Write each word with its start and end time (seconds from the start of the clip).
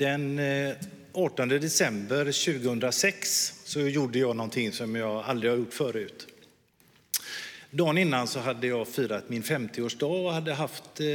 Den 0.00 0.38
eh, 0.38 0.74
18 1.12 1.48
december 1.48 2.24
2006 2.24 3.54
så 3.64 3.80
gjorde 3.80 4.18
jag 4.18 4.36
någonting 4.36 4.72
som 4.72 4.96
jag 4.96 5.24
aldrig 5.24 5.52
har 5.52 5.58
gjort 5.58 5.74
förut. 5.74 6.26
Dagen 7.70 7.98
innan 7.98 8.28
så 8.28 8.38
hade 8.38 8.66
jag 8.66 8.88
firat 8.88 9.28
min 9.28 9.42
50-årsdag 9.42 10.26
och 10.26 10.32
hade 10.32 10.52
haft 10.52 11.00
eh, 11.00 11.06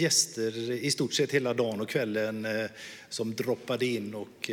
gäster 0.00 0.70
i 0.70 0.90
stort 0.90 1.14
sett 1.14 1.32
hela 1.32 1.54
dagen 1.54 1.80
och 1.80 1.88
kvällen 1.88 2.44
eh, 2.44 2.66
som 3.08 3.34
droppade 3.34 3.86
in 3.86 4.14
och 4.14 4.50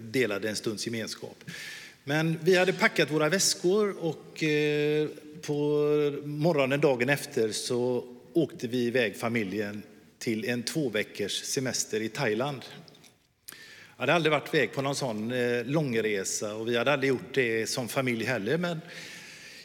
delade 0.00 0.48
en 0.48 0.56
stunds 0.56 0.86
gemenskap. 0.86 1.44
Men 2.04 2.38
vi 2.42 2.56
hade 2.56 2.72
packat 2.72 3.10
våra 3.10 3.28
väskor 3.28 3.96
och 4.00 4.44
på 5.42 5.54
morgonen 6.24 6.80
dagen 6.80 7.08
efter 7.08 7.52
så 7.52 8.04
åkte 8.32 8.68
vi 8.68 8.78
iväg 8.86 9.16
familjen 9.16 9.82
till 10.18 10.44
en 10.44 10.62
två 10.62 10.88
veckors 10.88 11.42
semester 11.42 12.00
i 12.02 12.08
Thailand. 12.08 12.62
Jag 13.96 14.02
hade 14.02 14.14
aldrig 14.14 14.32
varit 14.32 14.54
iväg 14.54 14.72
på 14.72 14.82
någon 14.82 14.94
sån 14.94 15.32
eh, 15.32 15.64
långresa 15.64 16.54
och 16.54 16.68
vi 16.68 16.76
hade 16.76 16.92
aldrig 16.92 17.08
gjort 17.08 17.34
det 17.34 17.66
som 17.68 17.88
familj 17.88 18.24
heller. 18.24 18.58
Men 18.58 18.80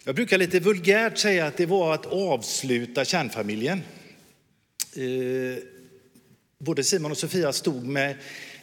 jag 0.03 0.16
brukar 0.16 0.38
lite 0.38 0.59
vulgärt 0.59 1.17
säga 1.17 1.45
att 1.45 1.57
det 1.57 1.66
var 1.66 1.94
att 1.94 2.06
avsluta 2.06 3.06
kärnfamiljen. 3.06 3.81
Eh, 4.95 5.63
både 6.57 6.84
Simon 6.84 7.11
och 7.11 7.17
Sofia 7.17 7.53
stod 7.53 7.84
med 7.84 8.16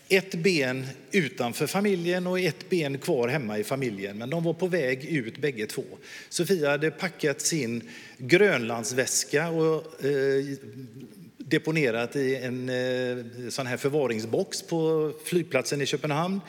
ett 0.09 0.34
ben 0.34 0.87
utanför 1.10 1.66
familjen 1.66 2.27
och 2.27 2.41
ett 2.41 2.71
ben 2.71 2.98
kvar 2.98 3.28
hemma 3.28 3.59
i 3.59 3.65
familjen. 3.65 4.19
Men 4.19 4.31
de 4.31 4.44
var 4.44 4.54
på 4.54 4.66
väg 4.66 5.04
ut 5.04 5.38
bägge 5.38 5.66
två. 5.66 5.84
Sofia 6.28 6.71
hade 6.71 6.91
packat 6.91 7.41
sin 7.41 7.91
Grönlandsväska 8.19 9.48
och 9.48 10.04
eh, 10.04 10.44
deponerat 11.48 12.16
i 12.16 12.36
en 12.36 12.69
eh, 12.69 13.48
sån 13.50 13.66
här 13.66 13.76
förvaringsbox 13.76 14.62
på 14.62 15.12
flygplatsen 15.25 15.81
i 15.81 15.86
Köpenhamn 15.86 16.41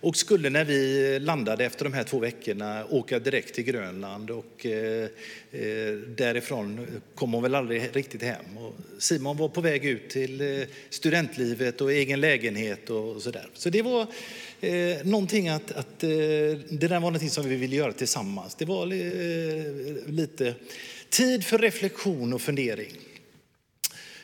och 0.00 0.16
skulle 0.16 0.50
när 0.50 0.64
vi 0.64 1.18
landade 1.18 1.64
efter 1.64 1.84
de 1.84 1.92
här 1.92 2.04
två 2.04 2.18
veckorna 2.18 2.84
åka 2.90 3.18
direkt 3.18 3.54
till 3.54 3.64
Grönland 3.64 4.30
och 4.30 4.66
eh, 4.66 5.08
eh 5.52 5.92
därifrån 6.16 6.86
kom 7.14 7.32
hon 7.32 7.42
väl 7.42 7.54
aldrig 7.54 7.96
riktigt 7.96 8.22
hem. 8.22 8.58
Och 8.58 8.74
Simon 8.98 9.36
var 9.36 9.48
på 9.48 9.60
väg 9.60 9.84
ut 9.84 10.10
till 10.10 10.40
eh, 10.40 10.66
studentlivet 10.90 11.80
och 11.80 11.92
egen 11.92 12.20
lägenhet 12.20 12.90
och 12.90 13.22
sådär. 13.22 13.46
Så 13.54 13.70
det 13.70 13.82
var 13.82 14.06
eh, 14.60 14.96
någonting 15.04 15.48
att, 15.48 15.72
att 15.72 16.02
eh, 16.02 16.08
det 16.08 16.88
där 16.88 16.88
var 16.88 17.00
någonting 17.00 17.30
som 17.30 17.48
vi 17.48 17.56
ville 17.56 17.76
göra 17.76 17.92
tillsammans. 17.92 18.54
Det 18.54 18.64
var 18.64 18.82
eh, 18.82 20.12
lite 20.12 20.54
tid 21.08 21.44
för 21.44 21.58
reflektion 21.58 22.32
och 22.32 22.40
fundering. 22.40 22.92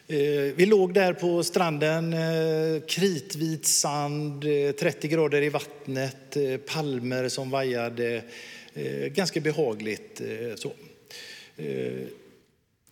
Eh, 0.08 0.54
vi 0.56 0.66
låg 0.66 0.94
där 0.94 1.12
på 1.12 1.42
stranden, 1.42 2.12
eh, 2.12 2.82
kritvit 2.88 3.66
sand, 3.66 4.44
eh, 4.44 4.72
30 4.72 5.08
grader 5.08 5.42
i 5.42 5.48
vattnet, 5.48 6.36
palmer 6.66 7.28
som 7.28 7.50
vajade. 7.50 8.22
Ganska 9.10 9.40
behagligt. 9.40 10.20
Så. 10.56 10.72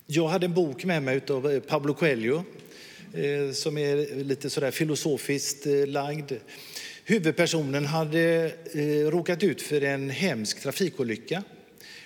Jag 0.05 0.27
hade 0.27 0.45
en 0.45 0.53
bok 0.53 0.85
med 0.85 1.03
mig 1.03 1.21
av 1.29 1.59
Pablo 1.59 1.93
Coelho 1.93 2.43
som 3.53 3.77
är 3.77 4.23
lite 4.23 4.49
sådär 4.49 4.71
filosofiskt 4.71 5.65
lagd. 5.87 6.31
Huvudpersonen 7.03 7.85
hade 7.85 8.51
råkat 9.11 9.43
ut 9.43 9.61
för 9.61 9.81
en 9.81 10.09
hemsk 10.09 10.61
trafikolycka 10.61 11.43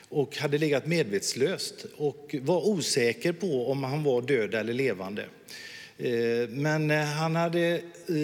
och 0.09 0.37
hade 0.37 0.57
legat 0.57 0.87
medvetslöst 0.87 1.85
och 1.97 2.35
var 2.41 2.67
osäker 2.67 3.31
på 3.31 3.71
om 3.71 3.83
han 3.83 4.03
var 4.03 4.21
död 4.21 4.55
eller 4.55 4.73
levande. 4.73 5.25
Eh, 5.99 6.49
men 6.49 6.91
eh, 6.91 7.03
han 7.03 7.35
hade 7.35 7.81
eh, 8.07 8.15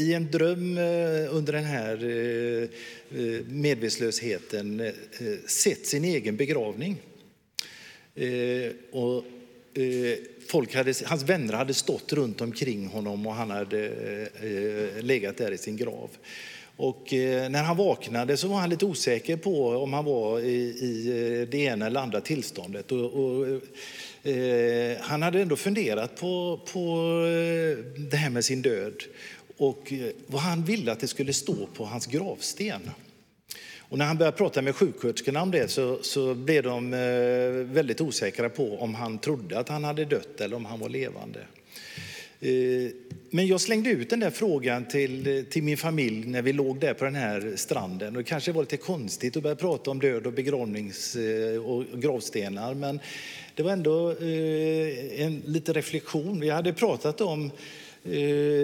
i 0.00 0.12
en 0.16 0.30
dröm 0.30 0.78
under 1.30 1.52
den 1.52 1.64
här 1.64 1.98
medvetslösheten 3.48 4.92
sett 5.46 5.86
sin 5.86 6.04
egen 6.04 6.36
begravning. 6.36 6.96
Och 8.90 9.24
folk 10.48 10.74
hade, 10.74 10.94
hans 11.04 11.22
vänner 11.22 11.52
hade 11.52 11.74
stått 11.74 12.12
runt 12.12 12.40
omkring 12.40 12.86
honom 12.86 13.26
och 13.26 13.34
han 13.34 13.50
hade 13.50 13.90
legat 15.00 15.36
där 15.36 15.52
i 15.52 15.58
sin 15.58 15.76
grav. 15.76 16.10
Och 16.76 17.12
eh, 17.12 17.50
när 17.50 17.62
han 17.62 17.76
vaknade 17.76 18.36
så 18.36 18.48
var 18.48 18.56
han 18.56 18.70
lite 18.70 18.84
osäker 18.84 19.36
på 19.36 19.68
om 19.68 19.92
han 19.92 20.04
var 20.04 20.40
i, 20.40 20.56
i 20.80 21.08
eh, 21.08 21.48
det 21.48 21.58
ena 21.58 21.86
eller 21.86 22.00
andra 22.00 22.20
tillståndet. 22.20 22.92
Och, 22.92 23.14
och 23.14 23.46
eh, 24.22 24.32
eh 24.32 24.96
han 25.00 25.22
hade 25.22 25.42
ändå 25.42 25.56
funderat 25.56 26.16
på, 26.16 26.60
på 26.72 26.96
det 28.10 28.16
här 28.16 28.30
med 28.30 28.44
sin 28.44 28.62
död 28.62 29.02
och 29.56 29.92
vad 30.26 30.42
han 30.42 30.64
ville 30.64 30.92
att 30.92 31.00
det 31.00 31.08
skulle 31.08 31.32
stå 31.32 31.66
på 31.66 31.84
hans 31.84 32.06
gravsten. 32.06 32.90
Och 33.88 33.98
när 33.98 34.04
han 34.04 34.16
började 34.16 34.36
prata 34.36 34.62
med 34.62 34.74
sjuksköterskorna 34.74 35.42
om 35.42 35.50
det 35.50 35.68
så, 35.68 35.98
så 36.02 36.34
blev 36.34 36.62
de 36.62 36.90
väldigt 37.72 38.00
osäkra 38.00 38.48
på 38.48 38.78
om 38.78 38.94
han 38.94 39.18
trodde 39.18 39.58
att 39.58 39.68
han 39.68 39.84
hade 39.84 40.04
dött 40.04 40.40
eller 40.40 40.56
om 40.56 40.64
han 40.64 40.80
var 40.80 40.88
levande. 40.88 41.40
Eh, 42.46 42.90
men 43.30 43.46
jag 43.46 43.60
slängde 43.60 43.90
ut 43.90 44.10
den 44.10 44.20
där 44.20 44.30
frågan 44.30 44.88
till, 44.88 45.36
eh, 45.36 45.42
till 45.42 45.62
min 45.62 45.76
familj 45.76 46.26
när 46.26 46.42
vi 46.42 46.52
låg 46.52 46.80
där 46.80 46.94
på 46.94 47.04
den 47.04 47.14
här 47.14 47.52
stranden. 47.56 48.16
Och 48.16 48.22
det 48.22 48.28
kanske 48.28 48.52
var 48.52 48.62
lite 48.62 48.76
konstigt 48.76 49.36
att 49.36 49.42
börja 49.42 49.56
prata 49.56 49.90
om 49.90 50.00
död 50.00 50.26
och 50.26 50.32
begravnings 50.32 51.16
eh, 51.16 51.64
och 51.64 51.84
gravstenar. 52.00 52.74
Men 52.74 53.00
det 53.54 53.62
var 53.62 53.70
ändå 53.70 54.10
en 55.16 55.42
liten 55.46 55.74
reflektion. 55.74 56.40
Vi 56.40 56.50
hade 56.50 56.72
pratat 56.72 57.20
om 57.20 57.50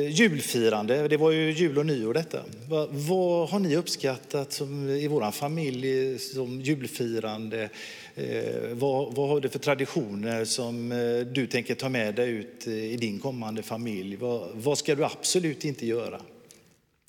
julfirande, 0.09 1.09
det 1.09 1.17
var 1.17 1.31
ju 1.31 1.53
jul 1.53 1.79
och 1.79 1.87
nyår 1.87 2.15
detta. 2.15 2.41
Vad, 2.69 2.89
vad 2.91 3.49
har 3.49 3.59
ni 3.59 3.77
uppskattat 3.77 4.53
som, 4.53 4.89
i 4.89 5.09
vår 5.09 5.31
familj 5.31 6.19
som 6.19 6.61
julfirande? 6.61 7.69
Eh, 8.15 8.69
vad, 8.73 9.15
vad 9.15 9.29
har 9.29 9.41
du 9.41 9.49
för 9.49 9.59
traditioner 9.59 10.45
som 10.45 10.93
eh, 10.93 11.21
du 11.21 11.47
tänker 11.47 11.75
ta 11.75 11.89
med 11.89 12.15
dig 12.15 12.31
ut 12.31 12.67
eh, 12.67 12.73
i 12.73 12.97
din 12.97 13.19
kommande 13.19 13.63
familj? 13.63 14.17
Vad, 14.17 14.51
vad 14.55 14.79
ska 14.79 14.95
du 14.95 15.05
absolut 15.05 15.65
inte 15.65 15.87
göra? 15.87 16.21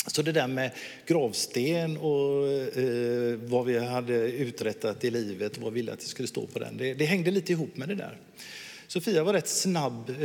Så 0.07 0.21
det 0.21 0.31
där 0.31 0.47
med 0.47 0.71
gravsten 1.05 1.97
och 1.97 2.47
eh, 2.77 3.35
vad 3.35 3.65
vi 3.65 3.79
hade 3.79 4.31
uträttat 4.31 5.03
i 5.03 5.11
livet 5.11 5.57
och 5.57 5.63
vad 5.63 5.73
vi 5.73 5.79
ville 5.79 5.93
att 5.93 5.99
det 5.99 6.05
skulle 6.05 6.27
stå 6.27 6.47
på 6.47 6.59
den, 6.59 6.77
det, 6.77 6.93
det 6.93 7.05
hängde 7.05 7.31
lite 7.31 7.51
ihop 7.51 7.77
med 7.77 7.89
det 7.89 7.95
där. 7.95 8.17
Sofia 8.87 9.23
var 9.23 9.33
rätt 9.33 9.47
snabb 9.47 10.09
eh, 10.09 10.15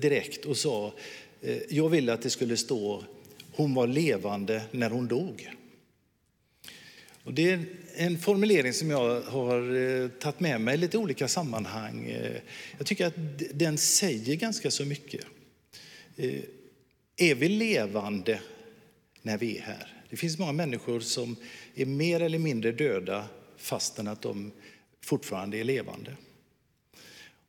direkt 0.00 0.44
och 0.44 0.56
sa, 0.56 0.92
eh, 1.42 1.58
jag 1.68 1.88
ville 1.88 2.12
att 2.12 2.22
det 2.22 2.30
skulle 2.30 2.56
stå, 2.56 3.04
hon 3.52 3.74
var 3.74 3.86
levande 3.86 4.62
när 4.70 4.90
hon 4.90 5.08
dog. 5.08 5.50
Och 7.24 7.32
det 7.32 7.60
en 7.96 8.18
formulering 8.18 8.72
som 8.72 8.90
jag 8.90 9.20
har 9.20 9.76
eh, 9.76 10.08
tagit 10.08 10.40
med 10.40 10.60
mig 10.60 10.74
i 10.74 10.78
lite 10.78 10.98
olika 10.98 11.28
sammanhang. 11.28 12.10
Eh, 12.10 12.40
jag 12.78 12.86
tycker 12.86 13.06
att 13.06 13.14
den 13.54 13.78
säger 13.78 14.36
ganska 14.36 14.70
så 14.70 14.84
mycket. 14.84 15.24
Eh, 16.16 16.40
är 17.16 17.34
vi 17.34 17.48
levande 17.48 18.40
när 19.22 19.38
vi 19.38 19.58
är 19.58 19.62
här? 19.62 20.02
Det 20.10 20.16
finns 20.16 20.38
många 20.38 20.52
människor 20.52 21.00
som 21.00 21.36
är 21.74 21.86
mer 21.86 22.20
eller 22.20 22.38
mindre 22.38 22.72
döda 22.72 23.28
fastän 23.56 24.08
att 24.08 24.22
de 24.22 24.52
fortfarande 25.00 25.58
är 25.58 25.64
levande. 25.64 26.16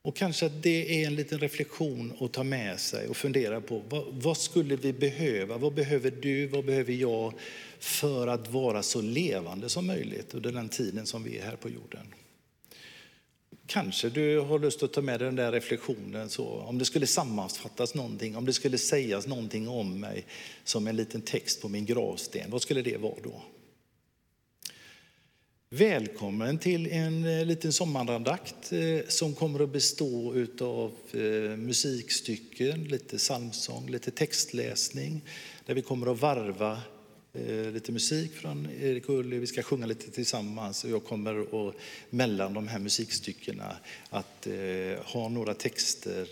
Och 0.07 0.15
kanske 0.15 0.45
att 0.45 0.63
det 0.63 1.03
är 1.03 1.07
en 1.07 1.15
liten 1.15 1.39
reflektion 1.39 2.13
att 2.19 2.33
ta 2.33 2.43
med 2.43 2.79
sig 2.79 3.07
och 3.07 3.17
fundera 3.17 3.61
på 3.61 3.81
vad, 3.89 4.05
vad 4.11 4.37
skulle 4.37 4.75
vi 4.75 4.93
behöva? 4.93 5.57
Vad 5.57 5.73
behöver 5.73 6.11
du? 6.11 6.47
Vad 6.47 6.65
behöver 6.65 6.93
jag? 6.93 7.33
för 7.79 8.27
att 8.27 8.51
vara 8.51 8.83
så 8.83 9.01
levande 9.01 9.69
som 9.69 9.87
möjligt 9.87 10.33
under 10.33 10.51
den 10.51 10.69
tiden 10.69 11.05
som 11.05 11.23
vi 11.23 11.37
är 11.37 11.43
här 11.43 11.55
på 11.55 11.69
jorden. 11.69 12.13
Kanske 13.65 14.09
du 14.09 14.39
har 14.39 14.59
lust 14.59 14.83
att 14.83 14.93
ta 14.93 15.01
med 15.01 15.19
dig 15.19 15.25
den 15.25 15.35
där 15.35 15.51
reflektionen, 15.51 16.29
så, 16.29 16.45
om 16.45 16.77
det 16.77 16.85
skulle 16.85 17.07
sammanfattas 17.07 17.95
någonting, 17.95 18.35
om 18.35 18.45
det 18.45 18.53
skulle 18.53 18.77
sägas 18.77 19.27
någonting 19.27 19.67
om 19.67 19.99
mig 19.99 20.25
som 20.63 20.87
en 20.87 20.95
liten 20.95 21.21
text 21.21 21.61
på 21.61 21.69
min 21.69 21.85
gravsten, 21.85 22.51
vad 22.51 22.61
skulle 22.61 22.81
det 22.81 22.97
vara 22.97 23.15
då? 23.23 23.41
Välkommen 25.69 26.57
till 26.57 26.87
en 26.91 27.25
eh, 27.25 27.45
liten 27.45 27.73
sommarandakt 27.73 28.71
eh, 28.73 28.99
som 29.07 29.35
kommer 29.35 29.63
att 29.63 29.69
bestå 29.69 30.45
av 30.61 30.91
eh, 31.13 31.57
musikstycken, 31.57 32.83
lite 32.83 33.17
psalmsång, 33.17 33.89
lite 33.89 34.11
textläsning, 34.11 35.21
där 35.65 35.73
vi 35.73 35.81
kommer 35.81 36.11
att 36.11 36.19
varva 36.19 36.81
lite 37.73 37.91
musik 37.91 38.31
från 38.31 38.67
Erik 38.81 39.09
och 39.09 39.15
Ulli, 39.15 39.39
vi 39.39 39.47
ska 39.47 39.63
sjunga 39.63 39.85
lite 39.85 40.11
tillsammans 40.11 40.83
och 40.83 40.89
jag 40.89 41.05
kommer 41.05 41.67
att 41.69 41.75
mellan 42.09 42.53
de 42.53 42.67
här 42.67 42.79
musikstyckena 42.79 43.77
att 44.09 44.47
ha 45.03 45.29
några 45.29 45.53
texter, 45.53 46.27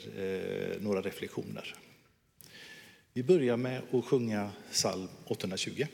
några 0.79 1.01
reflektioner. 1.01 1.75
Vi 3.13 3.23
börjar 3.23 3.57
med 3.57 3.81
att 3.91 4.05
sjunga 4.05 4.51
psalm 4.71 5.07
820. 5.25 5.85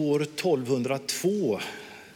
År 0.00 0.22
1202 0.22 1.60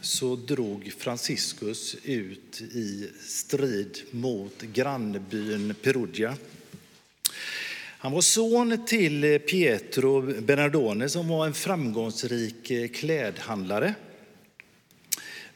så 0.01 0.35
drog 0.35 0.93
Franciscus 0.97 1.95
ut 2.03 2.61
i 2.61 3.09
strid 3.27 4.01
mot 4.11 4.61
grannbyn 4.61 5.75
Perugia. 5.81 6.35
Han 7.77 8.11
var 8.11 8.21
son 8.21 8.85
till 8.85 9.39
Pietro 9.39 10.21
Bernardone 10.41 11.09
som 11.09 11.27
var 11.27 11.45
en 11.45 11.53
framgångsrik 11.53 12.93
klädhandlare. 12.95 13.93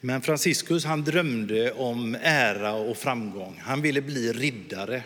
Men 0.02 0.22
Franciscus 0.22 0.86
han 0.86 1.04
drömde 1.04 1.72
om 1.72 2.18
ära 2.22 2.74
och 2.74 2.98
framgång. 2.98 3.60
Han 3.64 3.82
ville 3.82 4.02
bli 4.02 4.34
riddare. 4.34 5.04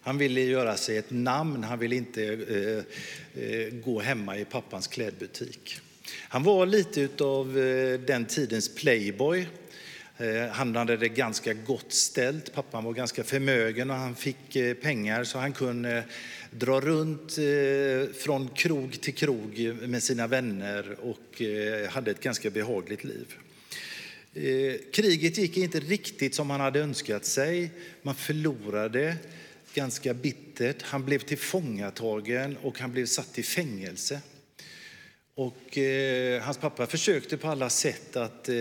Han 0.00 0.18
ville 0.18 0.40
göra 0.40 0.76
sig 0.76 0.96
ett 0.96 1.10
namn, 1.10 1.64
han 1.64 1.78
ville 1.78 1.96
inte 1.96 2.22
eh, 2.24 3.42
eh 3.42 3.68
gå 3.84 4.00
hemma 4.00 4.38
i 4.38 4.44
pappans 4.44 4.86
klädbutik. 4.86 5.80
Han 6.14 6.42
var 6.42 6.66
lite 6.66 7.08
av 7.24 7.58
eh, 7.58 8.00
den 8.00 8.24
tidens 8.24 8.74
playboy. 8.74 9.46
Eh, 10.18 10.48
han 10.50 10.76
hade 10.76 10.96
det 10.96 11.08
ganska 11.08 11.54
gott 11.54 11.92
ställt. 11.92 12.52
Pappan 12.52 12.84
var 12.84 12.92
ganska 12.92 13.24
förmögen 13.24 13.90
och 13.90 13.96
han 13.96 14.14
fick 14.14 14.56
eh, 14.56 14.74
pengar 14.74 15.24
så 15.24 15.38
han 15.38 15.52
kunde 15.52 16.04
dra 16.50 16.80
runt 16.80 17.38
från 18.16 18.48
krog 18.48 19.00
till 19.00 19.14
krog 19.14 19.76
med 19.82 20.02
sina 20.02 20.26
vänner 20.26 20.96
och 21.00 21.42
hade 21.88 22.10
ett 22.10 22.20
ganska 22.20 22.50
behagligt 22.50 23.04
liv. 23.04 23.34
Kriget 24.92 25.38
gick 25.38 25.56
inte 25.56 25.80
riktigt 25.80 26.34
som 26.34 26.50
han 26.50 26.60
hade 26.60 26.80
önskat 26.80 27.24
sig. 27.24 27.70
Man 28.02 28.14
förlorade 28.14 29.16
ganska 29.74 30.14
bittert. 30.14 30.82
Han 30.82 31.04
blev 31.04 31.18
tillfångatagen 31.18 32.56
och 32.56 32.78
han 32.78 32.92
blev 32.92 33.06
satt 33.06 33.38
i 33.38 33.42
fängelse. 33.42 34.20
Och, 35.38 35.78
eh, 35.78 36.42
hans 36.42 36.58
pappa 36.58 36.86
försökte 36.86 37.36
på 37.36 37.48
alla 37.48 37.70
sätt 37.70 38.16
att 38.16 38.48
eh, 38.48 38.54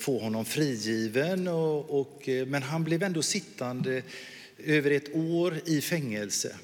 få 0.00 0.18
honom 0.18 0.44
frigiven, 0.44 1.48
och, 1.48 2.00
och, 2.00 2.28
eh, 2.28 2.46
men 2.46 2.62
han 2.62 2.84
blev 2.84 3.02
ändå 3.02 3.22
sittande 3.22 4.02
över 4.58 4.90
ett 4.90 5.14
år 5.14 5.60
i 5.66 5.80
fängelse 5.80 6.56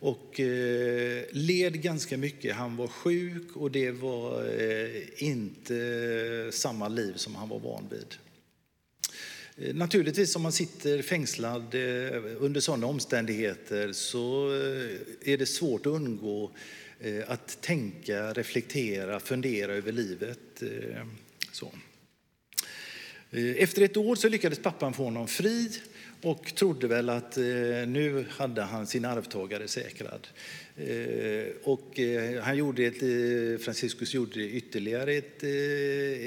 och 0.00 0.40
eh, 0.40 1.24
led 1.30 1.82
ganska 1.82 2.16
mycket. 2.16 2.56
Han 2.56 2.76
var 2.76 2.88
sjuk 2.88 3.56
och 3.56 3.70
det 3.70 3.90
var 3.90 4.44
eh, 4.60 5.24
inte 5.24 6.50
samma 6.52 6.88
liv 6.88 7.12
som 7.16 7.34
han 7.34 7.48
var 7.48 7.58
van 7.58 7.88
vid. 7.90 8.14
Eh, 9.56 9.74
naturligtvis 9.74 10.36
om 10.36 10.42
man 10.42 10.52
sitter 10.52 11.02
fängslad 11.02 11.74
eh, 11.74 12.22
under 12.38 12.60
sådana 12.60 12.86
omständigheter 12.86 13.92
så 13.92 14.48
eh, 14.54 15.32
är 15.32 15.38
det 15.38 15.46
svårt 15.46 15.86
att 15.86 15.92
undgå 15.92 16.50
Eh, 16.50 16.89
Eh, 17.02 17.22
att 17.26 17.60
tänka, 17.60 18.32
reflektera, 18.32 19.20
fundera 19.20 19.72
över 19.72 19.92
livet. 19.92 20.62
Eh, 20.62 21.06
så. 21.52 21.72
Eh, 23.30 23.62
efter 23.62 23.82
ett 23.82 23.96
år 23.96 24.16
så 24.16 24.28
lyckades 24.28 24.58
pappan 24.58 24.94
få 24.94 25.04
honom 25.04 25.28
fri 25.28 25.70
och 26.22 26.54
trodde 26.54 26.86
väl 26.86 27.08
att 27.08 27.36
nu 27.86 28.26
hade 28.30 28.62
han 28.62 28.86
sin 28.86 29.04
arvtagare 29.04 29.68
säkrad. 29.68 30.28
Och 31.62 31.98
han 32.42 32.56
gjorde 32.56 32.84
ett, 32.84 33.62
Franciscus 33.62 34.14
gjorde 34.14 34.40
ytterligare 34.40 35.12
ett, 35.12 35.42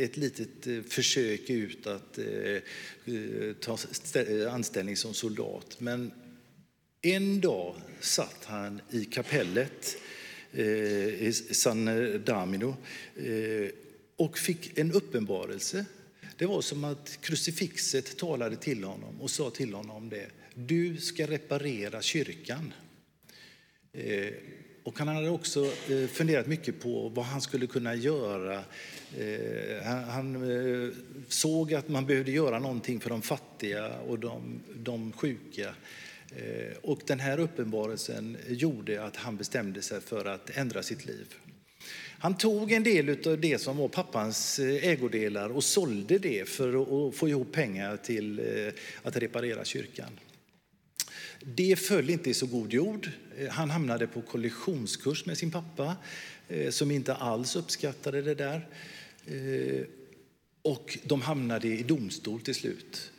ett 0.10 0.18
litet 0.18 0.94
försök 0.94 1.50
ut 1.50 1.88
att 1.88 2.20
ta 3.60 3.78
anställning 4.50 4.98
som 4.98 5.14
soldat. 5.14 5.76
Men 5.80 6.12
en 7.02 7.42
dag 7.42 7.76
satt 8.00 8.40
han 8.46 8.82
i 8.92 9.06
kapellet 9.06 9.98
Eh, 10.56 10.66
i 11.28 11.34
San 11.34 11.86
Damino 12.26 12.76
eh, 13.16 13.70
och 14.16 14.38
fick 14.38 14.78
en 14.78 14.92
uppenbarelse. 14.92 15.86
Det 16.38 16.46
var 16.46 16.62
som 16.62 16.84
att 16.84 17.18
krucifixet 17.22 18.18
talade 18.18 18.56
till 18.56 18.84
honom 18.84 19.22
och 19.22 19.32
sa 19.32 19.50
till 19.50 19.74
honom 19.74 20.10
det. 20.10 20.28
Du 20.54 20.98
ska 20.98 21.28
reparera 21.28 22.02
kyrkan. 22.02 22.74
Eh, 23.94 24.34
och 24.84 25.00
han 25.00 25.08
hade 25.08 25.30
också 25.30 25.66
eh, 25.66 26.08
funderat 26.08 26.48
mycket 26.48 26.80
på 26.80 27.10
vad 27.10 27.26
han 27.26 27.42
skulle 27.42 27.68
kunna 27.68 27.96
göra. 27.96 28.64
Eh, 29.18 29.84
han 30.08 30.36
eh, 30.36 30.94
såg 31.28 31.74
att 31.74 31.90
man 31.90 32.06
behövde 32.06 32.32
göra 32.32 32.60
någonting 32.60 33.00
för 33.00 33.10
de 33.10 33.22
fattiga 33.22 34.00
och 34.00 34.20
de, 34.20 34.60
de 34.76 35.12
sjuka. 35.12 35.76
Eh, 36.38 36.78
och 36.82 37.02
den 37.06 37.20
här 37.20 37.40
uppenbarelsen 37.40 38.38
gjorde 38.48 39.04
att 39.04 39.16
han 39.16 39.38
bestämde 39.38 39.82
sig 39.82 40.02
för 40.02 40.26
att 40.26 40.58
ändra 40.58 40.84
sitt 40.84 41.06
liv. 41.06 41.36
Han 42.20 42.38
tog 42.38 42.72
en 42.72 42.84
del 42.84 43.28
av 43.28 43.40
det 43.40 43.62
som 43.62 43.78
var 43.78 43.88
pappans 43.88 44.60
eh, 44.60 44.88
ägodelar 44.88 45.50
och 45.50 45.64
sålde 45.64 46.18
det 46.18 46.50
för 46.50 47.08
att 47.08 47.16
få 47.16 47.30
ihop 47.30 47.52
pengar 47.52 47.98
till 47.98 48.40
eh, 48.40 48.74
att 49.04 49.18
reparera 49.18 49.66
kyrkan. 49.66 50.20
Det 51.40 51.76
föll 51.80 52.10
inte 52.10 52.30
i 52.30 52.34
så 52.34 52.46
god 52.46 52.74
jord. 52.74 53.10
Han 53.50 53.70
hamnade 53.70 54.08
på 54.08 54.22
kollisionskurs 54.22 55.26
med 55.26 55.38
sin 55.38 55.52
pappa 55.52 55.96
som 56.70 56.92
inte 56.92 57.14
alls 57.14 57.56
uppskattade 57.56 58.22
det 58.22 58.36
där. 58.36 58.68
Och 60.62 60.98
de 61.04 61.22
hamnade 61.22 61.68
i 61.68 61.84
domstol 61.84 62.42
till 62.42 62.56
slut. 62.56 63.12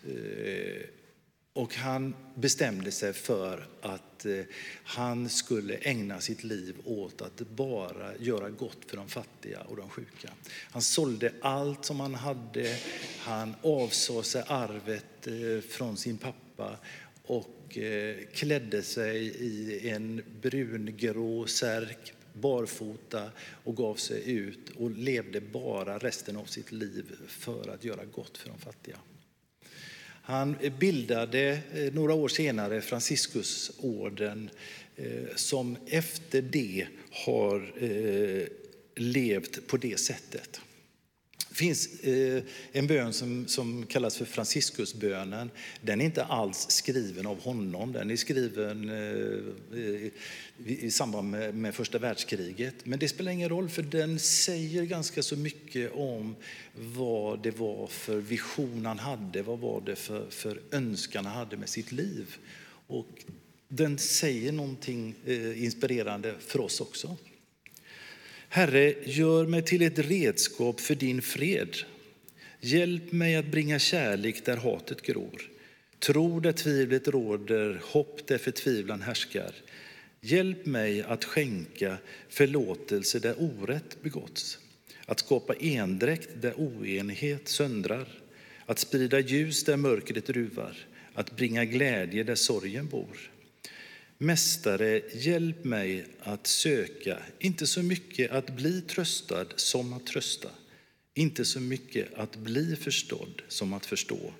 Och 1.55 1.75
han 1.75 2.15
bestämde 2.35 2.91
sig 2.91 3.13
för 3.13 3.67
att 3.81 4.27
eh, 4.27 4.41
han 4.85 5.29
skulle 5.29 5.75
ägna 5.75 6.21
sitt 6.21 6.45
liv 6.45 6.77
åt 6.85 7.23
att 7.23 7.39
bara 7.39 8.17
göra 8.17 8.51
gott 8.51 8.79
för 8.87 8.97
de 8.97 9.09
fattiga 9.09 9.61
och 9.61 9.77
de 9.77 9.89
sjuka. 9.89 10.31
Han 10.71 10.83
sålde 10.83 11.33
allt 11.41 11.85
som 11.85 12.01
han 12.01 12.15
hade, 12.15 12.77
han 13.19 13.55
avsade 13.63 14.23
sig 14.23 14.45
arvet 14.47 15.27
eh, 15.27 15.71
från 15.71 15.97
sin 15.97 16.19
pappa 16.19 16.77
och 17.23 17.79
eh, 17.79 18.17
klädde 18.33 18.83
sig 18.83 19.27
i 19.27 19.89
en 19.89 20.23
brungrå 20.43 21.47
särk, 21.47 22.13
barfota 22.33 23.31
och 23.65 23.77
gav 23.77 23.95
sig 23.95 24.31
ut 24.33 24.71
och 24.77 24.91
levde 24.91 25.41
bara 25.41 25.99
resten 25.99 26.37
av 26.37 26.45
sitt 26.45 26.73
liv 26.73 27.05
för 27.29 27.69
att 27.69 27.85
göra 27.85 28.05
gott 28.05 28.39
för 28.39 28.49
de 28.49 28.59
fattiga. 28.59 28.97
Han 30.27 30.57
bildade 30.79 31.59
eh, 31.75 31.93
några 31.93 32.15
år 32.15 32.29
senare 32.29 32.81
Franciscusorden 32.81 34.51
eh, 34.97 35.35
som 35.37 35.77
efter 35.87 36.43
det 36.43 36.87
har 37.11 37.73
eh, 37.85 38.47
levt 38.97 39.67
på 39.67 39.77
det 39.77 40.01
sättet. 40.01 40.61
Det 41.49 41.55
finns 41.55 41.89
en 42.73 42.87
bön 42.87 43.13
som, 43.13 43.47
som 43.47 43.87
kallas 43.87 44.17
för 44.17 44.25
Franciscusbönen. 44.25 45.51
Den 45.81 46.01
är 46.01 46.05
inte 46.05 46.25
alls 46.25 46.67
skriven 46.71 47.27
av 47.27 47.41
honom. 47.41 47.93
Den 47.93 48.11
är 48.11 48.17
skriven 48.17 48.91
i 50.67 50.91
samband 50.91 51.31
med, 51.31 51.55
med 51.55 51.75
första 51.75 51.99
världskriget. 51.99 52.75
Men 52.85 52.99
det 52.99 53.09
spelar 53.09 53.33
ingen 53.33 53.49
roll 53.49 53.69
för 53.69 53.83
den 53.83 54.19
säger 54.19 54.85
ganska 54.85 55.23
så 55.23 55.37
mycket 55.37 55.93
om 55.93 56.37
vad 56.75 57.43
det 57.43 57.51
var 57.51 57.87
för 57.87 58.17
vision 58.17 58.87
han 58.87 58.99
hade, 58.99 59.43
vad 59.43 59.59
var 59.59 59.81
det 59.81 59.97
för, 59.97 60.31
för 60.31 60.61
önskan 60.73 61.27
han 61.27 61.37
hade 61.37 61.57
med 61.57 61.69
sitt 61.69 61.93
liv. 61.93 62.37
Och 62.87 63.25
den 63.69 63.99
säger 63.99 64.53
någonting 64.53 65.15
eh, 65.27 65.65
inspirerande 65.65 66.35
för 66.41 66.61
oss 66.61 66.81
också. 66.81 67.17
Herre, 68.49 68.95
gör 69.05 69.47
mig 69.47 69.63
till 69.63 69.83
ett 69.83 69.99
redskap 69.99 70.81
för 70.81 70.95
din 70.95 71.23
fred. 71.23 71.77
Hjälp 72.61 73.13
mig 73.13 73.37
att 73.37 73.47
bringa 73.47 73.79
kärlek 73.79 74.45
där 74.45 74.57
hatet 74.57 75.03
gror. 75.03 75.51
Tro 75.99 76.41
där 76.41 76.53
tvivlet 76.53 77.09
råder, 77.09 77.81
hopp 77.85 78.27
där 78.27 78.39
förtvivlan 78.39 79.03
härskar. 79.03 79.55
Hjälp 80.27 80.67
mig 80.67 81.03
att 81.03 81.25
skänka 81.25 81.99
förlåtelse 82.29 83.19
där 83.19 83.35
orätt 83.39 84.03
begåtts, 84.03 84.59
att 85.07 85.19
skapa 85.21 85.55
endräkt 85.55 86.29
där 86.41 86.55
oenighet 86.57 87.49
söndrar, 87.49 88.09
att 88.67 88.79
sprida 88.79 89.21
ljus 89.21 89.65
där 89.65 89.77
mörkret 89.77 90.31
ruvar, 90.31 90.77
att 91.15 91.37
bringa 91.37 91.65
glädje 91.65 92.25
där 92.25 92.35
sorgen 92.35 92.89
bor. 92.89 93.31
Mästare, 94.19 95.03
hjälp 95.15 95.65
mig 95.65 96.05
att 96.21 96.47
söka, 96.47 97.19
inte 97.39 97.67
så 97.67 97.83
mycket 97.83 98.31
att 98.31 98.51
bli 98.51 98.81
tröstad 98.81 99.47
som 99.57 99.93
att 99.93 100.07
trösta, 100.07 100.49
inte 101.15 101.45
så 101.45 101.61
mycket 101.61 102.15
att 102.15 102.37
bli 102.37 102.77
förstådd 102.77 103.43
som 103.49 103.73
att 103.73 103.87
förstå, 103.87 104.33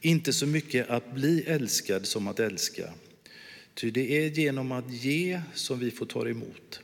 inte 0.00 0.32
så 0.32 0.46
mycket 0.46 0.90
att 0.90 1.14
bli 1.14 1.42
älskad 1.46 2.06
som 2.06 2.28
att 2.28 2.40
älska, 2.40 2.92
Ty 3.76 3.90
det 3.90 4.24
är 4.24 4.30
genom 4.30 4.72
att 4.72 4.90
ge 4.90 5.40
som 5.54 5.78
vi 5.78 5.90
får 5.90 6.06
ta 6.06 6.28
emot, 6.28 6.80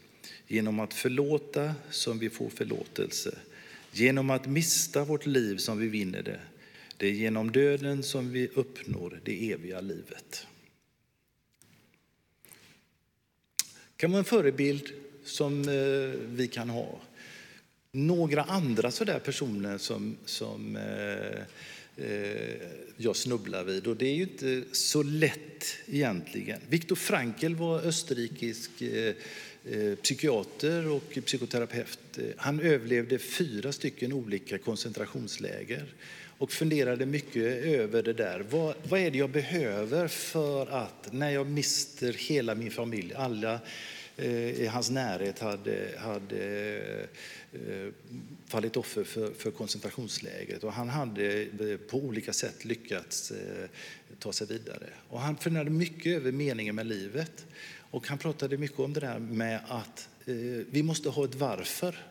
genom 0.47 0.81
att 0.81 0.95
förlåta 0.95 1.75
som 1.91 2.19
vi 2.19 2.31
får 2.31 2.49
förlåtelse, 2.49 3.39
genom 3.93 4.31
att 4.31 4.47
mista 4.47 5.05
vårt 5.05 5.27
liv 5.27 5.57
som 5.57 5.79
vi 5.79 5.89
vinner 5.89 6.23
det. 6.23 6.41
Det 6.97 7.07
är 7.07 7.13
genom 7.13 7.53
döden 7.53 8.03
som 8.03 8.31
vi 8.31 8.49
uppnår 8.49 9.21
det 9.25 9.53
eviga 9.53 9.81
livet. 9.81 10.47
Det 13.67 13.97
kan 13.97 14.11
vara 14.11 14.19
en 14.19 14.25
förebild 14.25 14.93
som 15.25 15.69
eh, 15.69 16.21
vi 16.27 16.49
kan 16.49 16.71
ha. 16.71 17.01
några 17.93 18.43
andra 18.43 18.91
sådär 18.91 19.19
personer 19.19 19.79
som, 19.79 20.17
som 20.25 20.77
eh, 20.77 21.43
Eh, 21.97 22.57
jag 22.97 23.17
snubblar 23.17 23.65
vid. 23.65 23.87
Och 23.87 23.97
det 23.97 24.07
är 24.07 24.15
ju 24.15 24.23
inte 24.23 24.63
så 24.73 25.03
lätt 25.03 25.77
egentligen. 25.87 26.61
Viktor 26.69 26.97
Frankl 26.97 27.55
var 27.55 27.81
österrikisk 27.81 28.83
eh, 28.83 29.15
eh, 29.65 29.95
psykiater 29.95 30.89
och 30.89 31.19
psykoterapeut. 31.25 32.19
Han 32.37 32.61
överlevde 32.61 33.19
fyra 33.19 33.73
stycken 33.73 34.13
olika 34.13 34.59
koncentrationsläger 34.59 35.95
och 36.39 36.53
funderade 36.53 37.07
mycket 37.07 37.65
över 37.65 38.03
det 38.03 38.13
där. 38.13 38.45
Vad, 38.51 38.75
vad 38.89 39.01
är 39.01 39.11
det 39.11 39.19
jag 39.19 39.31
behöver 39.31 40.09
för 40.09 40.67
att 40.67 41.13
när 41.13 41.31
jag 41.31 41.47
mister 41.47 42.13
hela 42.13 42.55
min 42.55 42.71
familj, 42.71 43.15
alla 43.15 43.61
eh, 44.17 44.63
i 44.63 44.67
hans 44.67 44.91
närhet 44.91 45.39
hade, 45.39 45.89
hade 45.99 46.77
eh, 47.01 47.09
Eh, 47.53 47.93
fallit 48.47 48.77
offer 48.77 49.05
för, 49.05 49.35
för 49.35 49.51
koncentrationslägret 49.51 50.65
och 50.65 50.73
han 50.73 50.89
hade 50.89 51.43
eh, 51.43 51.77
på 51.77 51.99
olika 51.99 52.33
sätt 52.33 52.65
lyckats 52.65 53.31
eh, 53.31 53.69
ta 54.19 54.33
sig 54.33 54.47
vidare. 54.47 54.89
Och 55.09 55.21
han 55.21 55.37
funderade 55.37 55.71
mycket 55.71 56.17
över 56.17 56.33
meningen 56.33 56.75
med 56.75 56.87
livet 56.87 57.47
och 57.77 58.09
han 58.09 58.19
pratade 58.19 58.57
mycket 58.57 58.79
om 58.79 58.93
det 58.93 59.01
där 59.01 59.19
med 59.19 59.61
att 59.69 60.09
vi 60.71 60.83
måste 60.83 61.09
ha 61.09 61.25
ett 61.25 61.35
varför. 61.35 62.07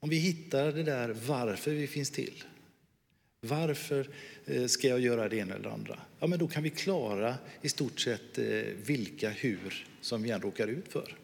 Om 0.00 0.08
vi 0.08 0.16
hittar 0.16 0.72
det 0.72 0.82
där 0.82 1.08
varför 1.26 1.70
vi 1.70 1.86
finns 1.86 2.10
till 2.10 2.44
varför 3.40 4.08
ska 4.68 4.88
jag 4.88 5.00
göra 5.00 5.28
det 5.28 5.36
ena 5.36 5.54
eller 5.54 5.64
det 5.64 5.72
andra? 5.72 5.98
Ja, 6.20 6.26
men 6.26 6.38
då 6.38 6.48
kan 6.48 6.62
vi 6.62 6.70
klara 6.70 7.34
i 7.62 7.68
stort 7.68 8.00
sett 8.00 8.38
vilka 8.86 9.30
hur 9.30 9.86
som 10.00 10.22
vi 10.22 10.30
än 10.30 10.40
råkar 10.40 10.68
ut 10.68 10.88
för. 10.88 11.16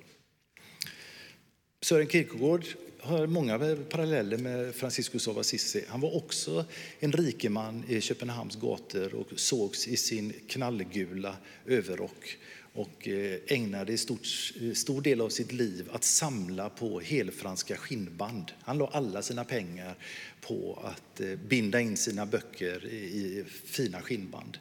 Sören 1.80 2.08
Kierkegaard 2.08 2.64
har 3.08 3.26
många 3.26 3.76
paralleller 3.88 4.38
med 4.38 4.74
Franciscus 4.74 5.28
av 5.28 5.38
Assisi. 5.38 5.84
Han 5.88 6.00
var 6.00 6.16
också 6.16 6.64
en 7.00 7.12
rikeman 7.12 7.84
i 7.88 8.00
Köpenhamns 8.00 8.56
gator 8.56 9.14
och 9.14 9.26
sågs 9.36 9.88
i 9.88 9.96
sin 9.96 10.32
knallgula 10.48 11.36
överrock 11.66 12.38
och 12.72 13.08
eh, 13.08 13.38
ägnade 13.46 13.98
stort, 13.98 14.26
eh, 14.62 14.72
stor 14.72 15.02
del 15.02 15.20
av 15.20 15.28
sitt 15.28 15.52
liv 15.52 15.88
att 15.92 16.04
samla 16.04 16.70
på 16.70 17.00
helfranska 17.00 17.76
skinnband. 17.76 18.52
Han 18.60 18.78
la 18.78 18.90
alla 18.92 19.22
sina 19.22 19.44
pengar 19.44 19.94
på 20.40 20.78
att 20.84 21.20
eh, 21.20 21.36
binda 21.48 21.80
in 21.80 21.96
sina 21.96 22.26
böcker 22.26 22.86
i 22.86 23.44
fina 23.64 24.00
skinnband. 24.02 24.58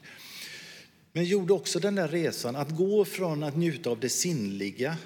Men 1.13 1.25
gjorde 1.25 1.53
också 1.53 1.79
den 1.79 1.95
där 1.95 2.07
resan 2.07 2.55
att 2.55 2.75
gå 2.75 3.05
från 3.05 3.43
att 3.43 3.57
njuta 3.57 3.89
av 3.89 3.99
det 3.99 4.09
sinnliga 4.09 4.97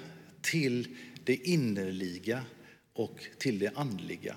till 0.42 0.88
det 1.24 1.34
innerliga 1.34 2.42
och 2.92 3.24
till 3.38 3.58
det 3.58 3.70
andliga. 3.74 4.36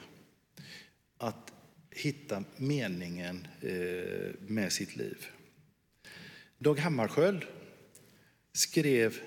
Att 1.17 1.53
hitta 1.91 2.43
meningen 2.57 3.47
eh, 3.61 4.33
med 4.47 4.71
sitt 4.71 4.95
liv. 4.95 5.25
Dag 6.57 6.79
Hammarskjöld 6.79 7.45
skrev 8.53 9.19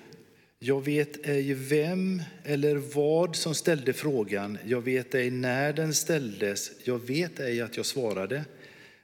jag 0.61 0.85
vet 0.85 1.27
ej 1.27 1.53
vem 1.53 2.21
eller 2.43 2.75
vad 2.75 3.35
som 3.35 3.55
ställde 3.55 3.93
frågan, 3.93 4.57
jag 4.65 4.81
vet 4.81 5.15
ej 5.15 5.31
när 5.31 5.73
den 5.73 5.93
ställdes, 5.93 6.71
jag 6.83 7.07
vet 7.07 7.39
ej 7.39 7.61
att 7.61 7.77
jag 7.77 7.85
svarade. 7.85 8.45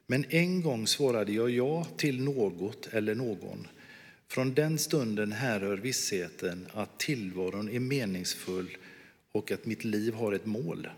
Men 0.08 0.26
en 0.30 0.62
gång 0.62 0.88
svarade 0.88 1.32
jag 1.32 1.50
ja 1.50 1.88
till 1.98 2.22
något 2.22 2.88
eller 2.94 3.16
någon. 3.16 3.68
Från 4.28 4.54
den 4.54 4.78
stunden 4.78 5.32
härrör 5.32 5.78
vissheten 5.78 6.68
att 6.74 7.00
tillvaron 7.00 7.70
är 7.70 7.80
meningsfull 7.80 8.78
och 9.36 9.52
att 9.52 9.66
mitt 9.66 9.84
liv 9.84 10.14
har 10.14 10.34
ett 10.34 10.46
mål. 10.46 10.90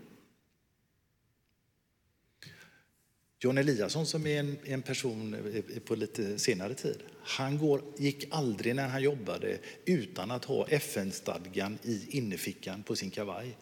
John 3.38 3.58
Eliasson 3.58 4.06
som 4.06 4.26
är 4.26 4.40
en, 4.40 4.56
en 4.64 4.82
person 4.82 5.34
eh, 5.34 5.80
på 5.80 5.94
lite 5.94 6.38
senare 6.38 6.74
tid, 6.74 7.02
han 7.22 7.58
går, 7.58 7.82
gick 7.96 8.26
aldrig 8.30 8.74
när 8.74 8.88
han 8.88 9.02
jobbade 9.02 9.58
utan 9.84 10.30
att 10.30 10.44
ha 10.44 10.66
FN-stadgan 10.68 11.78
i 11.82 12.16
innerfickan 12.16 12.82
på 12.82 12.96
sin 12.96 13.10
kavaj. 13.10 13.56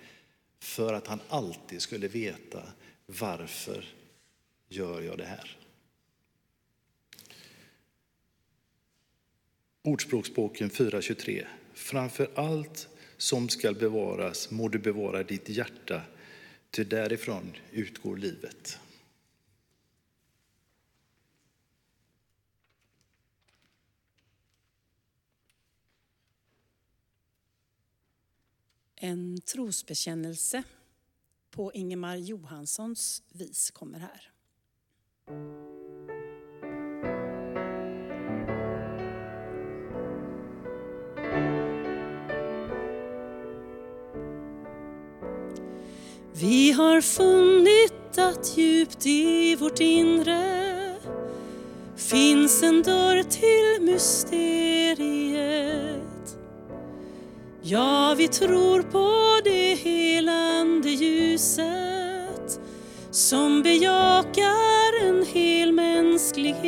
För 0.59 0.93
att 0.93 1.07
han 1.07 1.21
alltid 1.29 1.83
skulle 1.83 2.09
veta 2.09 2.63
varför 3.07 3.85
gör 4.69 5.03
jag 5.03 5.19
det 5.19 5.25
här? 5.25 5.57
Ordspråksboken 9.83 10.71
4.23. 10.71 11.45
Framför 11.75 12.31
allt 12.35 12.89
som 13.17 13.49
skall 13.49 13.75
bevaras 13.75 14.51
må 14.51 14.69
du 14.69 14.79
bevara 14.79 15.23
ditt 15.23 15.49
hjärta, 15.49 16.03
ty 16.71 16.85
därifrån 16.85 17.57
utgår 17.73 18.17
livet. 18.17 18.79
En 28.97 29.41
trosbekännelse 29.41 30.63
på 31.51 31.73
Ingemar 31.73 32.17
Johanssons 32.17 33.23
vis 33.33 33.71
kommer 33.71 33.99
här. 33.99 34.33
Vi 46.41 46.73
har 46.73 47.01
funnit 47.01 48.19
att 48.19 48.59
djupt 48.59 49.07
i 49.07 49.57
vårt 49.57 49.81
inre 49.81 50.95
finns 51.97 52.63
en 52.63 52.83
dörr 52.83 53.23
till 53.23 53.87
mysteriet. 53.87 55.07
Ja, 57.63 58.15
vi 58.19 58.29
tror 58.29 58.83
på 58.83 59.41
det 59.45 59.75
helande 59.75 60.91
ljuset 60.91 62.61
som 63.11 63.63
bejakar 63.63 65.07
en 65.09 65.27
hel 65.27 65.73
mänsklighet 65.73 66.67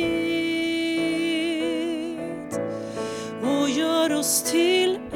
och 3.43 3.69
gör 3.69 4.13
oss 4.13 4.43
till 4.51 5.08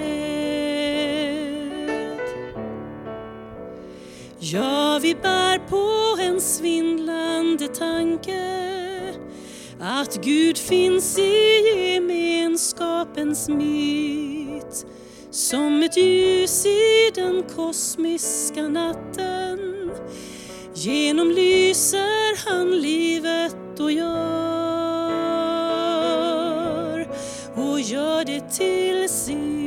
Ja, 4.46 5.00
vi 5.02 5.16
bär 5.16 5.60
på 5.70 6.18
en 6.22 6.42
svindlande 6.42 7.68
tanke 7.68 9.14
att 9.80 10.24
Gud 10.24 10.58
finns 10.58 11.20
i 11.20 11.62
gemenskapens 11.76 13.50
mitt. 13.50 14.86
Som 15.32 15.84
ett 15.84 15.98
ljus 15.98 16.66
i 16.66 17.12
den 17.16 17.44
kosmiska 17.56 18.68
natten. 18.68 19.92
Genomlyser 20.74 22.50
han 22.50 22.82
livet 22.82 23.80
och 23.80 23.92
gör. 23.92 24.14
Och 27.56 27.80
gör 27.80 28.26
det 28.26 28.50
till 28.50 29.10
sin 29.10 29.63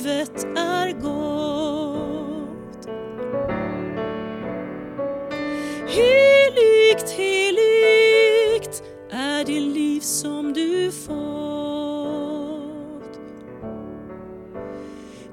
livet 0.00 0.46
är 0.56 0.92
gott. 0.92 2.86
Heligt, 5.88 7.10
heligt 7.10 8.82
är 9.10 9.44
det 9.44 9.60
liv 9.60 10.00
som 10.00 10.52
du 10.52 10.92
fått. 10.92 11.16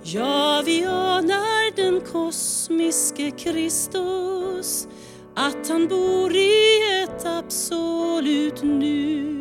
Ja, 0.04 0.64
vi 0.66 0.86
anar 0.86 1.76
den 1.76 2.02
kosmiske 2.02 3.32
Kristus, 3.32 4.88
att 5.36 5.70
han 5.70 5.88
bor 5.88 6.36
i 6.36 6.80
ett 7.04 7.26
absolut 7.26 8.64
nu. 8.64 9.34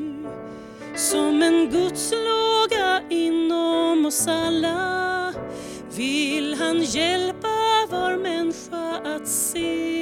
Som 0.96 1.42
en 1.42 1.70
Guds 1.70 2.12
låga 2.12 3.02
inom 3.10 4.06
oss 4.06 4.28
alla 4.28 5.15
vill 5.96 6.54
han 6.54 6.82
hjälpa 6.82 7.86
var 7.90 8.16
människa 8.16 9.00
att 9.04 9.28
se 9.28 9.96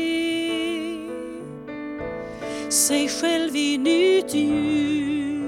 sig 2.70 3.08
själv 3.08 3.56
i 3.56 3.78
nytt 3.78 4.34
ljus. 4.34 5.44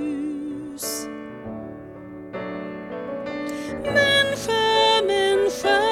Människa, 3.85 5.03
människa, 5.07 5.83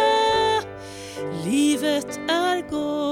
livet 1.44 2.20
är 2.28 2.70
gott. 2.70 3.04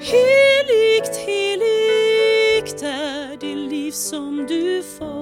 Heligt, 0.00 1.16
heligt 1.16 2.82
är 2.82 3.36
det 3.40 3.54
liv 3.54 3.90
som 3.90 4.46
du 4.48 4.82
fått 4.82 5.17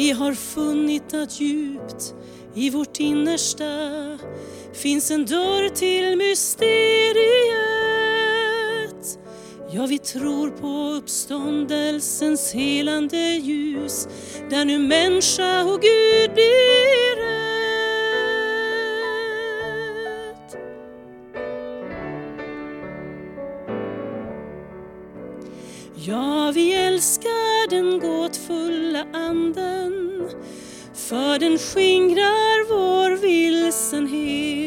Vi 0.00 0.10
har 0.10 0.34
funnit 0.34 1.14
att 1.14 1.40
djupt 1.40 2.14
i 2.54 2.70
vårt 2.70 3.00
innersta 3.00 3.64
finns 4.72 5.10
en 5.10 5.26
dörr 5.26 5.68
till 5.68 6.16
mysteriet. 6.16 6.68
Ja, 9.70 9.86
vi 9.86 9.98
tror 9.98 10.50
på 10.50 10.96
uppståndelsens 10.96 12.52
helande 12.52 13.16
ljus 13.18 14.08
där 14.50 14.64
nu 14.64 14.78
människa 14.78 15.64
och 15.64 15.80
Gud 15.80 16.34
blir 16.34 17.34
ett. 17.34 17.39
Ja, 26.06 26.52
vi 26.54 26.74
älskar 26.74 27.70
den 27.70 27.98
gåtfulla 28.00 29.06
anden 29.12 30.28
för 30.94 31.38
den 31.38 31.58
skingrar 31.58 32.68
vår 32.68 33.10
vilsenhet. 33.16 34.66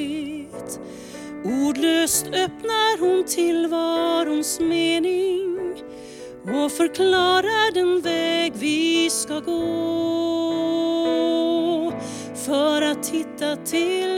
Ordlöst 1.45 2.27
öppnar 2.27 2.99
hon 2.99 3.23
tillvarons 3.23 4.59
mening 4.59 5.57
och 6.41 6.71
förklarar 6.71 7.73
den 7.73 8.01
väg 8.01 8.53
vi 8.55 9.09
ska 9.09 9.39
gå 9.39 9.63
för 12.45 12.81
att 12.81 13.07
hitta 13.07 13.55
till 13.55 14.12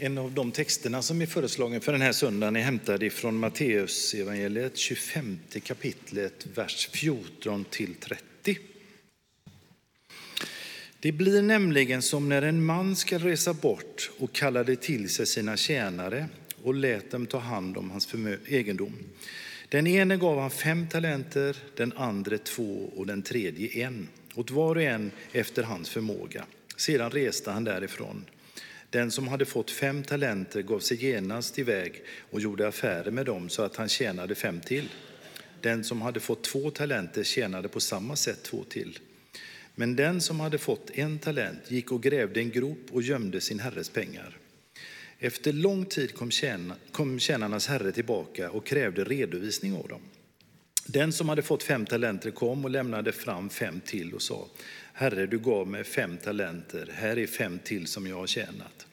En 0.00 0.18
av 0.18 0.32
de 0.32 0.52
texterna 0.52 1.02
som 1.02 1.22
är 1.22 1.26
föreslagen 1.26 1.80
för 1.80 1.92
den 1.92 2.00
här 2.00 2.12
söndagen 2.12 2.56
är 2.56 2.60
hämtad 2.60 3.02
ifrån 3.02 3.36
Matteus 3.36 4.14
evangeliet 4.14 4.76
25 4.76 5.38
kapitlet, 5.62 6.46
vers 6.54 6.88
14 6.92 7.64
till 7.64 7.94
30. 7.94 8.58
Det 11.00 11.12
blir 11.12 11.42
nämligen 11.42 12.02
som 12.02 12.28
när 12.28 12.42
en 12.42 12.64
man 12.64 12.96
ska 12.96 13.18
resa 13.18 13.54
bort 13.54 14.10
och 14.18 14.32
kallade 14.32 14.76
till 14.76 15.08
sig 15.08 15.26
sina 15.26 15.56
tjänare 15.56 16.28
och 16.62 16.74
lät 16.74 17.10
dem 17.10 17.26
ta 17.26 17.38
hand 17.38 17.76
om 17.76 17.90
hans 17.90 18.14
egendom. 18.46 18.94
Den 19.68 19.86
ene 19.86 20.16
gav 20.16 20.40
han 20.40 20.50
fem 20.50 20.88
talenter, 20.88 21.56
den 21.76 21.92
andra 21.96 22.38
två 22.38 22.92
och 22.96 23.06
den 23.06 23.22
tredje 23.22 23.86
en, 23.86 24.08
åt 24.34 24.50
var 24.50 24.76
och 24.76 24.82
en 24.82 25.10
efter 25.32 25.62
hans 25.62 25.90
förmåga. 25.90 26.44
Sedan 26.76 27.10
reste 27.10 27.50
han 27.50 27.64
därifrån. 27.64 28.24
Den 28.90 29.10
som 29.10 29.28
hade 29.28 29.44
fått 29.44 29.70
fem 29.70 30.02
talenter 30.02 30.62
gav 30.62 30.80
sig 30.80 31.04
genast 31.04 31.58
iväg 31.58 32.02
och 32.30 32.40
gjorde 32.40 32.68
affärer 32.68 33.10
med 33.10 33.26
dem 33.26 33.48
så 33.48 33.62
att 33.62 33.76
han 33.76 33.88
tjänade 33.88 34.34
fem 34.34 34.60
till. 34.60 34.88
Den 35.60 35.84
som 35.84 36.02
hade 36.02 36.20
fått 36.20 36.44
två 36.44 36.70
talenter 36.70 37.24
tjänade 37.24 37.68
på 37.68 37.80
samma 37.80 38.16
sätt 38.16 38.42
två 38.42 38.64
till. 38.64 38.98
Men 39.74 39.96
den 39.96 40.20
som 40.20 40.40
hade 40.40 40.58
fått 40.58 40.90
en 40.94 41.18
talent 41.18 41.70
gick 41.70 41.92
och 41.92 42.02
grävde 42.02 42.40
en 42.40 42.50
grop 42.50 42.86
och 42.90 43.02
gömde 43.02 43.40
sin 43.40 43.60
herres 43.60 43.90
pengar. 43.90 44.36
Efter 45.18 45.52
lång 45.52 45.84
tid 45.84 46.14
kom, 46.14 46.30
tjäna, 46.30 46.74
kom 46.92 47.18
tjänarnas 47.18 47.66
herre 47.66 47.92
tillbaka 47.92 48.50
och 48.50 48.66
krävde 48.66 49.04
redovisning 49.04 49.74
av 49.74 49.88
dem. 49.88 50.00
Den 50.86 51.12
som 51.12 51.28
hade 51.28 51.42
fått 51.42 51.62
fem 51.62 51.86
talenter 51.86 52.30
kom 52.30 52.64
och 52.64 52.70
lämnade 52.70 53.12
fram 53.12 53.50
fem 53.50 53.80
till 53.80 54.14
och 54.14 54.22
sa, 54.22 54.46
Herre, 55.00 55.26
du 55.26 55.38
gav 55.38 55.68
mig 55.68 55.84
fem 55.84 56.16
talenter, 56.16 56.90
här 56.92 57.18
är 57.18 57.26
fem 57.26 57.58
till 57.64 57.86
som 57.86 58.06
jag 58.06 58.16
har 58.16 58.26
tjänat. 58.26 58.86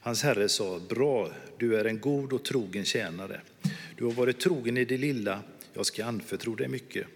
Hans 0.00 0.22
herre 0.22 0.48
sa, 0.48 0.80
bra, 0.88 1.32
du 1.58 1.76
är 1.76 1.84
en 1.84 2.00
god 2.00 2.32
och 2.32 2.44
trogen 2.44 2.84
tjänare. 2.84 3.40
Du 3.96 4.04
har 4.04 4.12
varit 4.12 4.40
trogen 4.40 4.76
i 4.76 4.84
det 4.84 4.96
lilla, 4.96 5.42
jag 5.74 5.86
ska 5.86 6.04
anförtro 6.04 6.54
dig 6.54 6.68
mycket. 6.68 7.06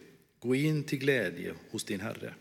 Gå 0.41 0.55
in 0.55 0.85
till 0.85 0.99
glädje 0.99 1.55
hos 1.71 1.85
din 1.85 2.01
herre. 2.01 2.35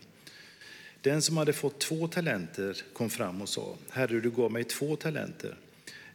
Den 1.00 1.22
som 1.22 1.36
hade 1.36 1.52
fått 1.52 1.80
två 1.80 2.08
talenter 2.08 2.82
kom 2.92 3.10
fram 3.10 3.42
och 3.42 3.48
sa, 3.48 3.76
Herre, 3.90 4.20
du 4.20 4.30
gav 4.30 4.52
mig 4.52 4.64
två 4.64 4.96
talenter. 4.96 5.56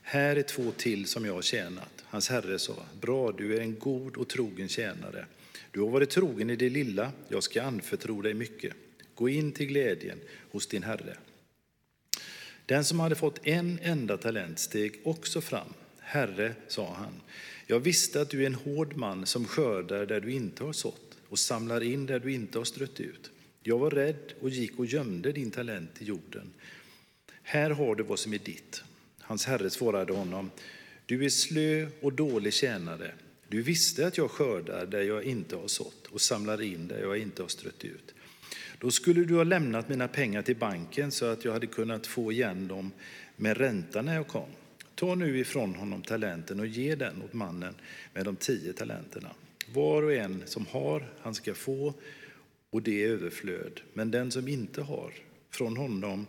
Här 0.01 0.35
är 0.35 0.41
två 0.41 0.71
till 0.71 1.07
som 1.07 1.25
jag 1.25 1.33
har 1.33 1.41
tjänat. 1.41 2.03
Hans 2.03 2.29
herre 2.29 2.59
sa, 2.59 2.75
bra, 3.01 3.31
du 3.31 3.55
är 3.55 3.61
en 3.61 3.79
god 3.79 4.17
och 4.17 4.27
trogen 4.27 4.67
tjänare. 4.67 5.25
Du 5.71 5.81
har 5.81 5.89
varit 5.89 6.09
trogen 6.09 6.49
i 6.49 6.55
det 6.55 6.69
lilla, 6.69 7.11
jag 7.27 7.43
ska 7.43 7.63
anförtro 7.63 8.21
dig 8.21 8.33
mycket. 8.33 8.73
Gå 9.19 9.29
in 9.29 9.51
till 9.51 9.65
glädjen 9.65 10.19
hos 10.51 10.67
din 10.67 10.83
herre. 10.83 11.17
Den 12.65 12.85
som 12.85 12.99
hade 12.99 13.15
fått 13.15 13.47
en 13.47 13.79
enda 13.81 14.17
talent 14.17 14.59
steg 14.59 14.99
också 15.03 15.41
fram. 15.41 15.73
Herre, 15.99 16.55
sa 16.67 16.93
han, 16.93 17.13
jag 17.67 17.79
visste 17.79 18.21
att 18.21 18.29
du 18.29 18.41
är 18.41 18.45
en 18.45 18.55
hård 18.55 18.95
man 18.95 19.25
som 19.25 19.45
skördar 19.45 20.05
där 20.05 20.21
du 20.21 20.31
inte 20.31 20.63
har 20.63 20.73
sått 20.73 21.17
och 21.29 21.39
samlar 21.39 21.83
in 21.83 22.05
där 22.05 22.19
du 22.19 22.33
inte 22.33 22.57
har 22.57 22.65
strött 22.65 22.99
ut. 22.99 23.31
Jag 23.63 23.79
var 23.79 23.91
rädd 23.91 24.33
och 24.41 24.49
gick 24.49 24.79
och 24.79 24.85
gömde 24.85 25.31
din 25.31 25.51
talent 25.51 26.01
i 26.01 26.05
jorden. 26.05 26.53
Här 27.41 27.69
har 27.69 27.95
du 27.95 28.03
vad 28.03 28.19
som 28.19 28.33
är 28.33 28.39
ditt. 28.39 28.83
Hans 29.19 29.45
herre 29.45 29.69
svarade 29.69 30.13
honom, 30.13 30.51
du 31.05 31.25
är 31.25 31.29
slö 31.29 31.87
och 32.01 32.13
dålig 32.13 32.53
tjänare. 32.53 33.11
Du 33.47 33.61
visste 33.61 34.07
att 34.07 34.17
jag 34.17 34.31
skördar 34.31 34.85
där 34.85 35.01
jag 35.01 35.23
inte 35.23 35.55
har 35.55 35.67
sått 35.67 36.07
och 36.07 36.21
samlar 36.21 36.61
in 36.61 36.87
där 36.87 36.99
jag 37.01 37.17
inte 37.17 37.41
har 37.41 37.49
strött 37.49 37.85
ut. 37.85 38.13
Då 38.79 38.91
skulle 38.91 39.23
du 39.23 39.35
ha 39.35 39.43
lämnat 39.43 39.89
mina 39.89 40.07
pengar 40.07 40.41
till 40.41 40.55
banken 40.55 41.11
så 41.11 41.25
att 41.25 41.45
jag 41.45 41.53
hade 41.53 41.67
kunnat 41.67 42.07
få 42.07 42.31
igen 42.31 42.67
dem 42.67 42.91
med 43.35 43.57
ränta 43.57 44.01
när 44.01 44.15
jag 44.15 44.27
kom. 44.27 44.49
Ta 44.95 45.15
nu 45.15 45.39
ifrån 45.39 45.75
honom 45.75 46.01
talenten 46.01 46.59
och 46.59 46.67
ge 46.67 46.95
den 46.95 47.21
åt 47.21 47.33
mannen 47.33 47.75
med 48.13 48.25
de 48.25 48.35
tio 48.35 48.73
talenterna. 48.73 49.29
Var 49.73 50.03
och 50.03 50.13
en 50.13 50.43
som 50.45 50.65
har, 50.65 51.13
han 51.21 51.35
ska 51.35 51.53
få, 51.53 51.93
och 52.69 52.81
det 52.81 53.03
är 53.03 53.09
överflöd. 53.09 53.81
Men 53.93 54.11
den 54.11 54.31
som 54.31 54.47
inte 54.47 54.81
har, 54.81 55.13
från 55.51 55.77
honom 55.77 56.27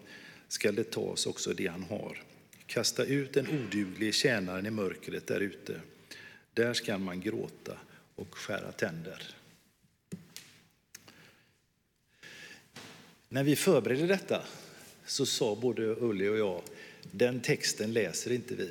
ska 0.48 0.72
det 0.72 0.90
tas 0.90 1.26
också 1.26 1.54
det 1.54 1.66
han 1.66 1.82
har. 1.82 2.22
Kasta 2.66 3.04
ut 3.04 3.32
den 3.32 3.46
oduglige 3.48 4.12
tjänaren 4.12 4.66
i 4.66 4.70
mörkret 4.70 5.26
där 5.26 5.40
ute. 5.40 5.80
Där 6.54 6.74
ska 6.74 6.98
man 6.98 7.20
gråta 7.20 7.78
och 8.14 8.34
skära 8.34 8.72
tänder. 8.72 9.34
När 13.32 13.44
vi 13.44 13.56
förberedde 13.56 14.06
detta 14.06 14.42
så 15.06 15.26
sa 15.26 15.56
både 15.56 15.82
Ulli 15.82 16.28
och 16.28 16.38
jag, 16.38 16.62
den 17.10 17.40
texten 17.40 17.92
läser 17.92 18.32
inte 18.32 18.54
vi. 18.54 18.70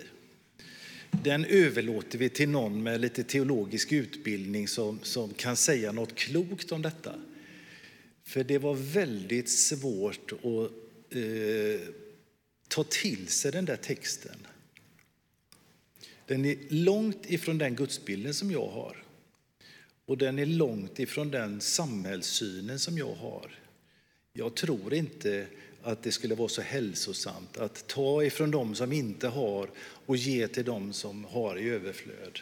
Den 1.11 1.45
överlåter 1.45 2.17
vi 2.17 2.29
till 2.29 2.49
någon 2.49 2.83
med 2.83 3.01
lite 3.01 3.23
teologisk 3.23 3.91
utbildning 3.91 4.67
som, 4.67 4.99
som 5.03 5.33
kan 5.33 5.55
säga 5.55 5.91
något 5.91 6.15
klokt 6.15 6.71
om 6.71 6.81
detta. 6.81 7.15
För 8.23 8.43
det 8.43 8.57
var 8.57 8.73
väldigt 8.73 9.49
svårt 9.49 10.31
att 10.31 10.71
eh, 11.15 11.89
ta 12.67 12.83
till 12.83 13.27
sig 13.27 13.51
den 13.51 13.65
där 13.65 13.77
texten. 13.77 14.47
Den 16.25 16.45
är 16.45 16.57
långt 16.69 17.31
ifrån 17.31 17.57
den 17.57 17.75
gudsbilden 17.75 18.33
som 18.33 18.51
jag 18.51 18.67
har. 18.67 19.03
Och 20.05 20.17
den 20.17 20.39
är 20.39 20.45
långt 20.45 20.99
ifrån 20.99 21.31
den 21.31 21.61
samhällssynen 21.61 22.79
som 22.79 22.97
jag 22.97 23.15
har. 23.15 23.58
Jag 24.33 24.55
tror 24.55 24.93
inte 24.93 25.47
att 25.81 26.03
det 26.03 26.11
skulle 26.11 26.35
vara 26.35 26.49
så 26.49 26.61
hälsosamt 26.61 27.57
att 27.57 27.87
ta 27.87 28.23
ifrån 28.23 28.51
dem 28.51 28.75
som 28.75 28.91
inte 28.91 29.27
har 29.27 29.69
och 29.79 30.17
ge 30.17 30.47
till 30.47 30.65
dem 30.65 30.93
som 30.93 31.25
har 31.25 31.57
i 31.59 31.69
överflöd. 31.69 32.39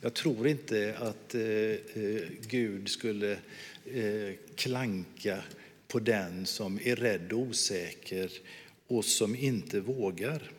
Jag 0.00 0.14
tror 0.14 0.48
inte 0.48 0.96
att 0.98 1.34
eh, 1.34 1.42
eh, 1.42 2.22
Gud 2.48 2.88
skulle 2.88 3.32
eh, 3.84 4.34
klanka 4.54 5.42
på 5.88 5.98
den 5.98 6.46
som 6.46 6.80
är 6.84 6.96
rädd 6.96 7.32
och 7.32 7.38
osäker 7.38 8.32
och 8.86 9.04
som 9.04 9.36
inte 9.36 9.80
vågar. 9.80 10.52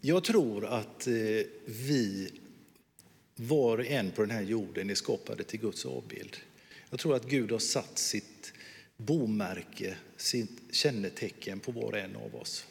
Jag 0.00 0.24
tror 0.24 0.66
att 0.66 1.06
vi 1.64 2.30
var 3.36 3.78
och 3.78 3.86
en 3.86 4.10
på 4.10 4.22
den 4.22 4.30
här 4.30 4.42
jorden 4.42 4.90
är 4.90 4.94
skapade 4.94 5.44
till 5.44 5.60
Guds 5.60 5.86
avbild. 5.86 6.36
Jag 6.90 6.98
tror 6.98 7.16
att 7.16 7.28
Gud 7.28 7.52
har 7.52 7.58
satt 7.58 7.98
sitt 7.98 8.52
bomärke, 8.96 9.96
sitt 10.16 10.60
kännetecken 10.70 11.60
på 11.60 11.72
var 11.72 11.92
och 11.92 11.98
en 11.98 12.16
av 12.16 12.36
oss. 12.36 12.66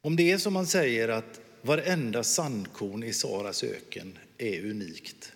Om 0.00 0.16
det 0.16 0.32
är 0.32 0.38
som 0.38 0.52
man 0.52 0.66
säger 0.66 1.08
att 1.08 1.40
varenda 1.62 2.24
sandkorn 2.24 3.02
i 3.02 3.12
Saras 3.12 3.64
öken 3.64 4.18
är 4.38 4.64
unikt, 4.64 5.32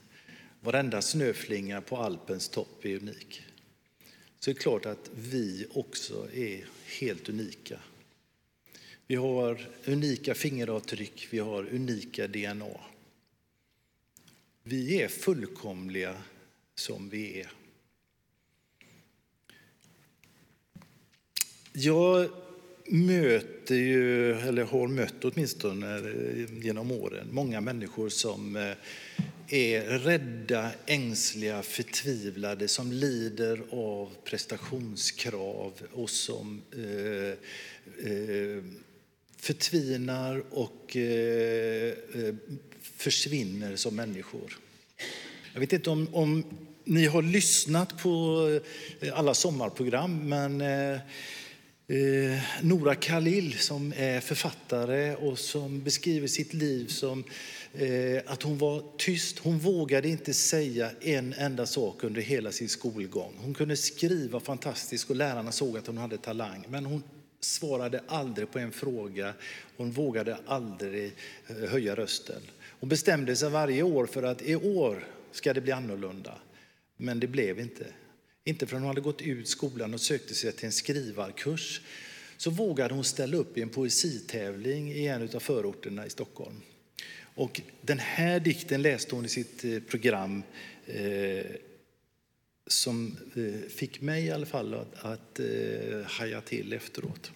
varenda 0.61 1.03
snöflinga 1.03 1.81
på 1.81 1.97
Alpens 1.97 2.49
topp 2.49 2.85
är 2.85 2.97
unik, 2.97 3.43
så 4.39 4.51
är 4.51 4.55
det 4.55 4.61
klart 4.61 4.87
att 4.87 5.11
vi 5.15 5.67
också 5.75 6.29
är 6.35 6.65
helt 7.01 7.29
unika. 7.29 7.79
Vi 9.07 9.15
har 9.15 9.69
unika 9.85 10.35
fingeravtryck, 10.35 11.29
vi 11.31 11.39
har 11.39 11.69
unika 11.75 12.27
DNA. 12.27 12.81
Vi 14.63 15.03
är 15.03 15.09
fullkomliga 15.09 16.23
som 16.75 17.09
vi 17.09 17.41
är. 17.41 17.51
Jag 21.79 22.29
möter 22.85 23.75
ju, 23.75 24.33
eller 24.33 24.65
har 24.65 24.89
mött 24.89 25.25
åtminstone 25.25 26.01
genom 26.63 26.91
åren, 26.91 27.29
många 27.31 27.61
människor 27.61 28.09
som 28.09 28.57
eh, 28.57 28.73
är 29.49 29.99
rädda, 29.99 30.71
ängsliga, 30.87 31.63
förtvivlade, 31.63 32.69
som 32.69 32.93
lider 32.93 33.63
av 33.71 34.11
prestationskrav 34.25 35.73
och 35.93 36.11
som 36.11 36.63
eh, 36.73 37.29
eh, 38.13 38.65
förtvinar 39.37 40.43
och 40.51 40.97
eh, 40.97 41.93
eh 42.15 42.35
försvinner 42.97 43.77
som 43.77 43.97
människor. 43.97 44.59
Jag 45.53 45.61
vet 45.61 45.73
inte 45.73 45.91
om, 45.91 46.15
om 46.15 46.45
ni 46.85 47.07
har 47.07 47.23
lyssnat 47.23 48.03
på 48.03 48.43
eh, 49.01 49.19
alla 49.19 49.35
sommarprogram, 49.35 50.29
men 50.29 50.63
eh, 51.89 52.39
Nora 52.63 52.95
Khalil 52.95 53.59
som 53.59 53.93
är 53.97 54.21
författare 54.21 55.15
och 55.15 55.39
som 55.39 55.83
beskriver 55.83 56.27
sitt 56.27 56.55
liv 56.55 56.87
som 56.87 57.25
eh, 57.73 58.23
att 58.27 58.43
hon 58.43 58.59
var 58.59 58.83
tyst. 58.99 59.39
Hon 59.39 59.59
vågade 59.59 60.09
inte 60.09 60.35
säga 60.35 60.91
en 61.01 61.33
enda 61.33 61.67
sak 61.67 62.05
under 62.05 62.21
hela 62.21 62.53
sin 62.53 62.69
skolgång. 62.69 63.35
Hon 63.39 63.55
kunde 63.55 63.77
skriva 63.77 64.41
fantastiskt 64.41 65.11
och 65.11 65.17
lärarna 65.17 65.53
såg 65.53 65.79
att 65.79 65.87
hon 65.87 65.99
hade 65.99 66.19
talang, 66.19 66.65
men 66.69 66.87
hon 66.87 67.03
svarade 67.41 68.01
aldrig 68.09 68.51
på 68.51 68.59
en 68.59 68.73
fråga. 68.73 69.35
Hon 69.77 69.91
vågade 69.91 70.39
aldrig 70.47 71.13
eh, 71.47 71.57
höja 71.57 71.95
rösten. 71.95 72.43
Hon 72.81 72.89
bestämde 72.89 73.37
sig 73.37 73.51
varje 73.51 73.83
år 73.83 74.07
för 74.07 74.23
att 74.23 74.43
i 74.43 74.57
år 74.57 75.07
ska 75.33 75.55
det 75.55 75.61
bli 75.61 75.73
annorlunda. 75.73 76.35
Men 76.97 77.21
det 77.21 77.27
blev 77.27 77.61
inte. 77.61 77.87
Inte 78.49 78.67
förrän 78.67 78.83
hon 78.83 78.89
hade 78.89 79.01
gått 79.01 79.23
ut 79.23 79.49
skolan 79.49 79.95
och 79.95 80.01
sökte 80.01 80.35
sig 80.35 80.53
till 80.53 80.67
en 80.67 80.73
skrivarkurs 80.73 81.81
så 82.37 82.51
vågade 82.51 82.95
hon 82.95 83.05
ställa 83.05 83.37
upp 83.37 83.59
i 83.59 83.63
en 83.63 83.69
poesitävling 83.69 84.93
i 84.93 85.07
en 85.07 85.23
av 85.35 85.41
förorterna 85.41 86.07
i 86.07 86.11
Stockholm. 86.11 86.63
Och 87.19 87.61
den 87.81 87.99
här 87.99 88.41
dikten 88.41 88.83
läste 88.83 89.15
hon 89.15 89.25
i 89.25 89.29
sitt 89.29 89.65
eh, 89.65 89.81
program 89.81 90.43
eh, 90.87 91.47
som 92.67 93.17
eh, 93.35 93.69
fick 93.71 94.01
mig 94.01 94.25
i 94.25 94.31
alla 94.31 94.47
fall 94.47 94.75
att, 94.75 95.05
att 95.05 95.41
eh, 95.41 96.03
haja 96.05 96.41
till 96.41 96.73
efteråt. 96.73 97.33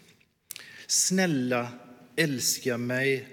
Snälla, 0.87 1.73
älska 2.17 2.79
mig. 2.79 3.29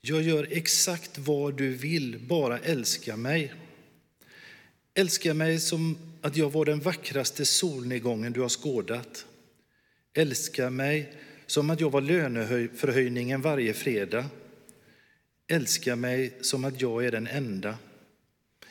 Jag 0.00 0.22
gör 0.22 0.48
exakt 0.50 1.18
vad 1.18 1.56
du 1.56 1.68
vill, 1.68 2.18
bara 2.18 2.58
älska 2.58 3.16
mig. 3.16 3.52
Älska 4.94 5.34
mig 5.34 5.60
som 5.60 6.11
att 6.22 6.36
jag 6.36 6.52
var 6.52 6.64
den 6.64 6.80
vackraste 6.80 7.46
solnedgången 7.46 8.32
du 8.32 8.40
har 8.40 8.48
skådat. 8.48 9.26
Älska 10.14 10.70
mig 10.70 11.12
som 11.46 11.70
att 11.70 11.80
jag 11.80 11.90
var 11.90 12.00
löneförhöjningen 12.00 13.42
varje 13.42 13.74
fredag. 13.74 14.26
Älska 15.48 15.96
mig 15.96 16.32
som 16.40 16.64
att 16.64 16.80
jag 16.80 17.04
är 17.04 17.10
den 17.10 17.26
enda. 17.26 17.78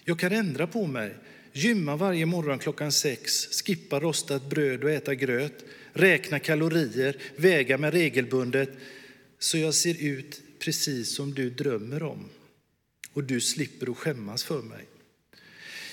Jag 0.04 0.20
kan 0.20 0.32
ändra 0.32 0.68
på 0.68 0.88
mig, 0.88 1.16
gymma 1.54 1.96
varje 1.96 2.26
morgon 2.26 2.60
klockan 2.60 2.92
sex, 2.92 3.48
skippa 3.64 4.00
rostat 4.00 4.50
bröd 4.50 4.84
och 4.84 4.92
äta 4.92 5.16
gröt, 5.16 5.64
räkna 5.94 6.40
kalorier, 6.40 7.18
väga 7.36 7.78
mig 7.78 7.92
regelbundet 7.92 8.70
så 9.40 9.58
jag 9.58 9.74
ser 9.74 10.04
ut 10.04 10.42
precis 10.60 11.16
som 11.16 11.34
du 11.34 11.50
drömmer 11.50 12.04
om 12.04 12.30
och 13.14 13.24
du 13.24 13.42
slipper 13.42 13.92
att 13.92 13.98
skämmas 13.98 14.44
för 14.44 14.62
mig. 14.62 14.91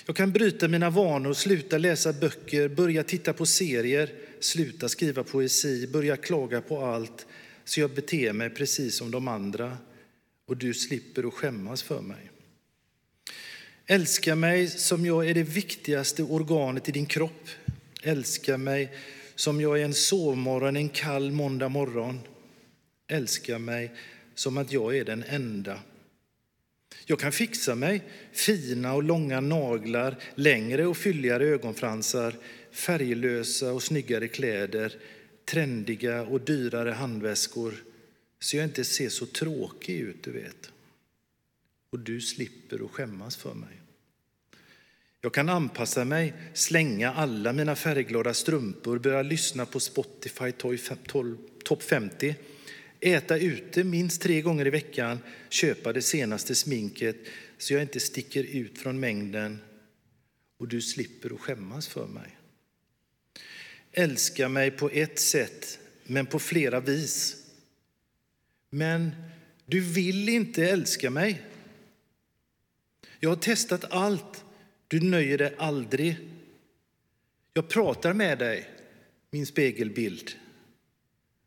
Jag 0.08 0.16
kan 0.16 0.32
bryta 0.32 0.68
mina 0.68 0.90
vanor, 0.90 1.34
sluta 1.34 1.78
läsa 1.78 2.12
böcker, 2.12 2.68
börja 2.68 3.04
titta 3.04 3.32
på 3.32 3.46
serier, 3.46 4.12
sluta 4.40 4.88
skriva 4.88 5.24
poesi, 5.24 5.86
börja 5.86 6.16
klaga 6.16 6.60
på 6.60 6.84
allt 6.84 7.26
så 7.64 7.80
jag 7.80 7.90
beter 7.90 8.32
mig 8.32 8.50
precis 8.50 8.96
som 8.96 9.10
de 9.10 9.28
andra 9.28 9.78
och 10.46 10.56
du 10.56 10.74
slipper 10.74 11.28
att 11.28 11.34
skämmas 11.34 11.82
för 11.82 12.00
mig. 12.00 12.30
Älska 13.86 14.34
mig 14.34 14.68
som 14.68 15.06
jag 15.06 15.28
är 15.28 15.34
det 15.34 15.42
viktigaste 15.42 16.22
organet 16.22 16.88
i 16.88 16.92
din 16.92 17.06
kropp. 17.06 17.48
Älska 18.02 18.58
mig 18.58 18.92
som 19.34 19.60
jag 19.60 19.80
är 19.80 19.84
en 19.84 19.94
sovmorgon 19.94 20.76
en 20.76 20.88
kall 20.88 21.30
måndag 21.30 21.68
morgon. 21.68 22.20
Älska 23.08 23.58
mig 23.58 23.92
som 24.34 24.58
att 24.58 24.72
jag 24.72 24.96
är 24.96 25.04
den 25.04 25.24
enda. 25.28 25.78
Jag 27.10 27.18
kan 27.18 27.32
fixa 27.32 27.74
mig 27.74 28.02
fina 28.32 28.94
och 28.94 29.02
långa 29.02 29.40
naglar, 29.40 30.16
längre 30.34 30.86
och 30.86 30.96
fylligare 30.96 31.44
ögonfransar, 31.44 32.34
färglösa 32.70 33.72
och 33.72 33.82
snyggare 33.82 34.28
kläder, 34.28 34.92
trendiga 35.44 36.22
och 36.22 36.40
dyrare 36.40 36.90
handväskor, 36.90 37.74
så 38.40 38.56
jag 38.56 38.64
inte 38.64 38.84
ser 38.84 39.08
så 39.08 39.26
tråkig 39.26 39.96
ut, 39.96 40.22
du 40.22 40.30
vet. 40.30 40.70
Och 41.90 41.98
du 41.98 42.20
slipper 42.20 42.84
att 42.84 42.90
skämmas 42.90 43.36
för 43.36 43.54
mig. 43.54 43.80
Jag 45.20 45.34
kan 45.34 45.48
anpassa 45.48 46.04
mig, 46.04 46.34
slänga 46.54 47.12
alla 47.12 47.52
mina 47.52 47.76
färgglada 47.76 48.34
strumpor, 48.34 48.98
börja 48.98 49.22
lyssna 49.22 49.66
på 49.66 49.80
Spotify 49.80 50.52
Top 51.64 51.82
50 51.82 52.34
äta 53.00 53.38
ute 53.38 53.84
minst 53.84 54.22
tre 54.22 54.40
gånger 54.40 54.66
i 54.66 54.70
veckan, 54.70 55.18
köpa 55.48 55.92
det 55.92 56.02
senaste 56.02 56.54
sminket 56.54 57.16
så 57.58 57.72
jag 57.72 57.82
inte 57.82 58.00
sticker 58.00 58.44
ut 58.44 58.78
från 58.78 59.00
mängden 59.00 59.60
och 60.58 60.68
du 60.68 60.82
slipper 60.82 61.34
att 61.34 61.40
skämmas 61.40 61.88
för 61.88 62.06
mig. 62.06 62.38
Älska 63.92 64.48
mig 64.48 64.70
på 64.70 64.90
ett 64.90 65.18
sätt, 65.18 65.78
men 66.04 66.26
på 66.26 66.38
flera 66.38 66.80
vis. 66.80 67.36
Men 68.70 69.10
du 69.66 69.80
vill 69.80 70.28
inte 70.28 70.64
älska 70.64 71.10
mig. 71.10 71.42
Jag 73.20 73.30
har 73.30 73.36
testat 73.36 73.84
allt, 73.90 74.44
du 74.88 75.00
nöjer 75.00 75.38
dig 75.38 75.54
aldrig. 75.58 76.16
Jag 77.52 77.68
pratar 77.68 78.12
med 78.12 78.38
dig, 78.38 78.70
min 79.30 79.46
spegelbild. 79.46 80.30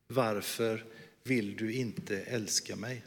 Varför 0.07 0.85
vill 1.23 1.55
du 1.55 1.73
inte 1.73 2.19
älska 2.19 2.75
mig? 2.75 3.01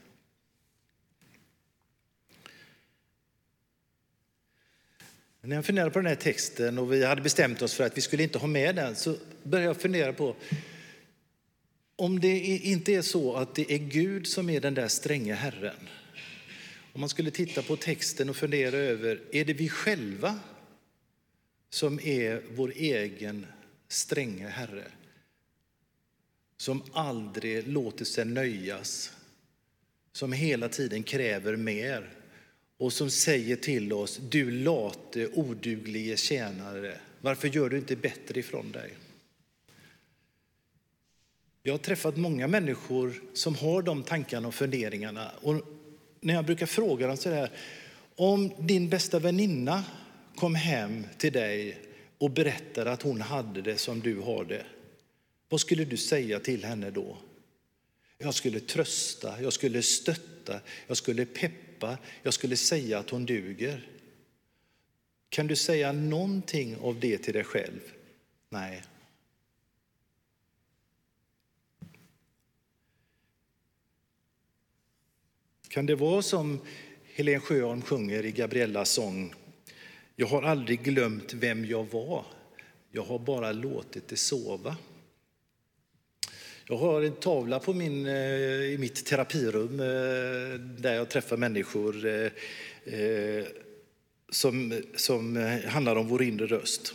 När 5.40 5.57
jag 5.57 5.64
funderade 5.64 5.90
på 5.90 5.98
den 5.98 6.07
här 6.07 6.14
texten 6.14 6.79
och 6.79 6.92
vi 6.92 7.05
hade 7.05 7.22
bestämt 7.22 7.62
oss 7.62 7.74
för 7.74 7.85
att 7.85 7.96
vi 7.96 8.00
skulle 8.00 8.22
inte 8.22 8.38
ha 8.38 8.46
med 8.46 8.77
den 8.77 8.96
så 8.96 9.16
började 9.42 9.66
jag 9.66 9.81
fundera 9.81 10.12
på 10.12 10.37
om 11.96 12.20
det 12.20 12.38
inte 12.46 12.94
är 12.94 13.03
så 13.03 13.35
att 13.35 13.55
det 13.55 13.72
är 13.72 13.79
Gud 13.79 14.27
som 14.27 14.50
är 14.50 14.61
den 14.61 14.74
där 14.74 14.88
stränga 14.88 15.35
Herren. 15.35 15.88
Om 16.92 17.00
man 17.00 17.09
skulle 17.09 17.31
titta 17.31 17.62
på 17.62 17.77
texten 17.77 18.31
och 18.31 18.37
fundera 18.37 18.77
över, 18.77 19.20
är 19.33 19.44
det 19.44 19.53
vi 19.53 19.68
själva 19.68 20.38
som 21.70 22.00
är 22.00 22.42
vår 22.50 22.72
egen 22.77 23.46
stränga 23.88 24.48
Herre? 24.48 24.85
Som 26.64 26.83
aldrig 26.92 27.68
låter 27.68 28.05
sig 28.05 28.24
nöjas, 28.24 29.12
som 30.12 30.33
hela 30.33 30.68
tiden 30.68 31.03
kräver 31.03 31.57
mer 31.57 32.11
och 32.79 32.92
som 32.92 33.11
säger 33.11 33.57
till 33.57 33.92
oss, 33.92 34.20
du 34.31 34.50
late 34.50 35.29
oduglige 35.29 36.16
tjänare, 36.16 36.98
varför 37.20 37.48
gör 37.48 37.70
du 37.70 37.79
inte 37.79 37.96
bättre 37.96 38.40
ifrån 38.40 38.72
dig? 38.72 38.92
Jag 41.62 41.72
har 41.72 41.79
träffat 41.79 42.16
många 42.16 42.48
människor 42.48 43.22
som 43.33 43.55
har 43.55 43.83
de 43.83 44.03
tankarna 44.03 44.48
och 44.48 44.55
funderingarna. 44.55 45.31
Och 45.40 45.55
när 46.20 46.35
jag 46.35 46.44
brukar 46.44 46.66
fråga 46.66 47.07
dem 47.07 47.16
så 47.16 47.31
här, 47.31 47.50
om 48.16 48.53
din 48.59 48.88
bästa 48.88 49.18
väninna 49.18 49.85
kom 50.37 50.55
hem 50.55 51.07
till 51.18 51.33
dig 51.33 51.79
och 52.18 52.31
berättade 52.31 52.92
att 52.92 53.03
hon 53.03 53.20
hade 53.20 53.62
det 53.62 53.77
som 53.77 54.00
du 54.00 54.20
har 54.20 54.44
det, 54.44 54.64
vad 55.55 55.61
skulle 55.61 55.85
du 55.85 55.97
säga 55.97 56.40
till 56.40 56.64
henne 56.64 56.90
då? 56.90 57.17
Jag 58.19 58.35
skulle 58.35 58.61
trösta, 58.61 59.43
jag 59.43 59.53
skulle 59.53 59.83
stötta, 59.83 60.61
jag 60.87 60.97
skulle 60.97 61.27
peppa, 61.27 61.99
jag 62.23 62.35
skulle 62.35 62.57
säga 62.57 62.99
att 62.99 63.11
hon 63.11 63.27
duger. 63.27 63.88
Kan 65.29 65.47
du 65.47 65.57
säga 65.57 65.93
någonting 65.93 66.77
av 66.77 67.01
det 67.01 67.19
till 67.19 67.35
dig 67.35 67.45
själv? 67.45 67.81
Nej. 68.49 68.83
Kan 75.69 75.87
det 75.87 75.95
vara 75.95 76.23
som 76.23 76.61
Helen 77.05 77.40
Sjöholm 77.40 77.83
sjunger 77.83 78.25
i 78.25 78.33
Gabriellas 78.33 78.90
sång? 78.90 79.35
Jag 80.17 80.27
har 80.27 80.43
aldrig 80.43 80.83
glömt 80.83 81.33
vem 81.33 81.64
jag 81.64 81.85
var, 81.85 82.27
jag 82.90 83.03
har 83.03 83.19
bara 83.19 83.53
låtit 83.53 84.09
det 84.09 84.17
sova. 84.17 84.77
Jag 86.66 86.77
har 86.77 87.03
en 87.03 87.12
tavla 87.12 87.61
på 87.61 87.72
min, 87.72 88.07
eh, 88.07 88.14
i 88.62 88.77
mitt 88.81 89.07
terapirum 89.07 89.81
eh, 89.81 90.59
där 90.59 90.94
jag 90.94 91.09
träffar 91.09 91.37
människor 91.37 92.07
eh, 92.07 93.44
som, 94.31 94.83
som 94.96 95.37
handlar 95.66 95.96
om 95.96 96.09
vår 96.09 96.22
inre 96.22 96.46
röst. 96.46 96.94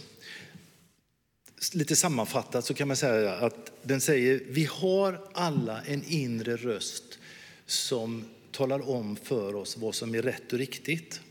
Lite 1.74 1.96
sammanfattat 1.96 2.66
så 2.66 2.74
kan 2.74 2.88
man 2.88 2.98
säga 2.98 3.34
att 3.34 3.72
den 3.82 4.02
säger 4.02 4.42
vi 4.48 4.66
har 4.66 5.22
alla 5.34 5.82
en 5.82 6.04
inre 6.08 6.56
röst 6.56 7.20
som 7.66 8.26
talar 8.52 8.90
om 8.90 9.16
för 9.16 9.56
oss 9.56 9.78
vad 9.78 9.96
som 9.96 10.16
är 10.16 10.22
rätt 10.22 10.54
och 10.54 10.60
riktigt. 10.60 11.22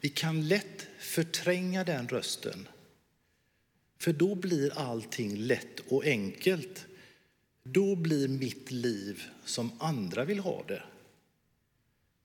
Vi 0.00 0.08
kan 0.08 0.48
lätt 0.48 0.86
förtränga 0.98 1.84
den 1.84 2.08
rösten. 2.08 2.68
För 3.98 4.12
då 4.12 4.34
blir 4.34 4.78
allting 4.78 5.36
lätt 5.36 5.80
och 5.88 6.04
enkelt. 6.04 6.86
Då 7.72 7.96
blir 7.96 8.28
mitt 8.28 8.70
liv 8.70 9.22
som 9.44 9.70
andra 9.78 10.24
vill 10.24 10.38
ha 10.38 10.64
det. 10.68 10.82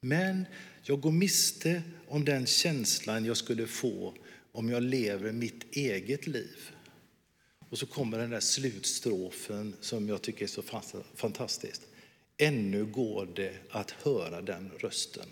Men 0.02 0.46
jag 0.84 1.02
går 1.02 1.12
miste 1.12 1.84
om 2.08 2.26
den 2.26 2.46
känslan 2.46 3.26
jag 3.26 3.38
skulle 3.38 3.68
få 3.68 4.14
om 4.52 4.70
jag 4.70 4.84
lever 4.84 5.32
mitt 5.32 5.76
eget 5.76 6.28
liv. 6.28 6.72
Och 7.70 7.78
så 7.78 7.86
kommer 7.86 8.18
den 8.18 8.30
där 8.30 8.40
slutstrofen 8.40 9.76
som 9.82 10.10
jag 10.10 10.22
tycker 10.22 10.44
är 10.44 10.48
så 10.48 10.64
fantastisk. 11.16 11.82
Ännu 12.38 12.86
går 12.86 13.30
det 13.36 13.54
att 13.70 13.92
höra 13.92 14.42
den 14.42 14.72
rösten. 14.80 15.28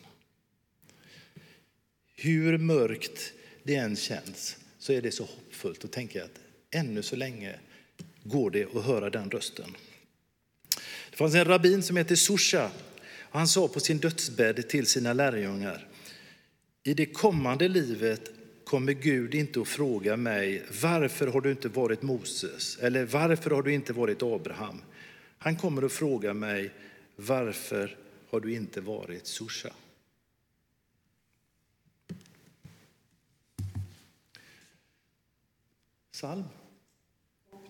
Hur 2.16 2.58
mörkt 2.58 3.34
det 3.64 3.76
än 3.76 3.96
känns 3.96 4.58
så 4.80 4.94
är 4.94 5.02
det 5.02 5.12
så 5.12 5.24
hoppfullt 5.24 5.86
att 5.86 5.92
tänka 5.92 6.24
att 6.24 6.40
ännu 6.72 7.04
så 7.04 7.16
länge 7.16 7.60
går 8.24 8.52
det 8.52 8.76
att 8.76 8.86
höra 8.86 9.10
den 9.10 9.32
rösten. 9.32 9.76
Det 11.20 11.24
fanns 11.24 11.36
en 11.36 11.46
rabbin 11.46 11.84
som 11.84 11.98
hette 11.98 12.18
Susha. 12.18 12.72
Han 13.30 13.48
sa 13.48 13.68
på 13.68 13.80
sin 13.80 13.98
dödsbädd 13.98 14.70
till 14.70 14.88
sina 14.88 15.14
lärjungar. 15.14 15.88
I 16.84 16.94
det 16.94 17.06
kommande 17.06 17.68
livet 17.68 18.32
kommer 18.64 18.94
Gud 18.94 19.36
inte 19.36 19.62
att 19.62 19.68
fråga 19.68 20.18
mig 20.18 20.64
varför 20.82 21.28
har 21.28 21.42
du 21.42 21.52
inte 21.52 21.70
varit 21.70 22.02
Moses 22.02 22.78
eller 22.78 23.06
varför 23.06 23.52
har 23.52 23.62
du 23.62 23.74
inte 23.74 23.94
varit 23.94 24.24
Abraham. 24.24 24.82
Han 25.38 25.56
kommer 25.56 25.86
att 25.86 25.92
fråga 25.92 26.34
mig 26.34 26.72
varför 27.16 27.98
har 28.30 28.40
du 28.40 28.54
inte 28.54 28.82
varit 28.82 29.28
Susha? 29.28 29.70
Psalm. 36.12 36.44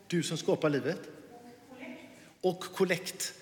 Du 0.08 0.24
som 0.24 0.38
skapar 0.38 0.70
livet. 0.70 1.00
Och 2.42 2.60
kollekt. 2.60 3.34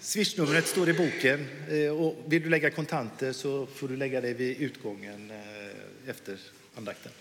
Swishnumret 0.00 0.66
står 0.66 0.88
i 0.88 0.92
boken. 0.92 1.46
Eh, 1.70 1.90
och 1.90 2.16
vill 2.26 2.42
du 2.42 2.48
lägga 2.48 2.70
kontanter 2.70 3.32
så 3.32 3.66
får 3.66 3.88
du 3.88 3.96
lägga 3.96 4.20
det 4.20 4.34
vid 4.34 4.60
utgången 4.60 5.30
eh, 5.30 6.10
efter 6.10 6.38
andakten. 6.74 7.12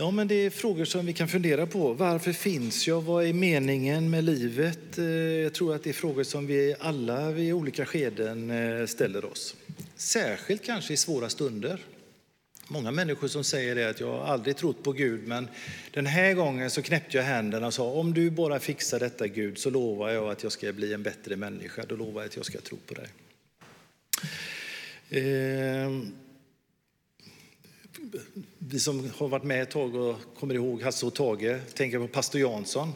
Ja, 0.00 0.10
men 0.10 0.28
det 0.28 0.34
är 0.34 0.50
frågor 0.50 0.84
som 0.84 1.06
vi 1.06 1.12
kan 1.12 1.28
fundera 1.28 1.66
på. 1.66 1.92
Varför 1.92 2.32
finns 2.32 2.88
jag? 2.88 3.02
Vad 3.02 3.24
är 3.24 3.32
meningen 3.32 4.10
med 4.10 4.24
livet? 4.24 4.98
Eh, 4.98 5.04
jag 5.04 5.54
tror 5.54 5.74
att 5.74 5.82
det 5.82 5.90
är 5.90 5.94
frågor 5.94 6.22
som 6.22 6.46
vi 6.46 6.74
alla 6.80 7.30
vid 7.30 7.52
olika 7.52 7.86
skeden 7.86 8.50
eh, 8.50 8.86
ställer 8.86 9.24
oss. 9.24 9.56
Särskilt 9.96 10.64
kanske 10.64 10.92
i 10.92 10.96
svåra 10.96 11.28
stunder. 11.28 11.84
Många 12.68 12.90
människor 12.90 13.28
som 13.28 13.44
säger 13.44 13.74
det 13.74 13.90
att 13.90 14.00
jag 14.00 14.12
har 14.12 14.24
aldrig 14.24 14.56
trott 14.56 14.82
på 14.82 14.92
Gud 14.92 15.28
men 15.28 15.48
den 15.90 16.06
här 16.06 16.34
gången 16.34 16.70
så 16.70 16.82
knäppte 16.82 17.16
jag 17.16 17.24
händerna 17.24 17.66
och 17.66 17.74
sa 17.74 17.90
om 17.90 18.14
du 18.14 18.30
bara 18.30 18.60
fixar 18.60 19.00
detta 19.00 19.26
Gud 19.26 19.58
så 19.58 19.70
lovar 19.70 20.10
jag 20.10 20.30
att 20.30 20.42
jag 20.42 20.52
ska 20.52 20.72
bli 20.72 20.92
en 20.92 21.02
bättre 21.02 21.36
människa. 21.36 21.84
Då 21.88 21.96
lovar 21.96 22.20
jag 22.20 22.28
att 22.28 22.36
jag 22.36 22.44
ska 22.44 22.60
tro 22.60 22.78
på 22.86 22.94
dig. 22.94 23.08
Eh, 25.10 25.90
vi 28.72 28.80
som 28.80 29.10
har 29.16 29.28
varit 29.28 29.44
med 29.44 29.62
ett 29.62 29.70
tag 29.70 29.94
och 29.94 30.16
kommer 30.38 30.54
ihåg 30.54 30.82
Hasse 30.82 31.06
och 31.06 31.14
Tage 31.14 31.74
tänker 31.74 31.98
på 31.98 32.08
pastor 32.08 32.40
Jansson. 32.40 32.92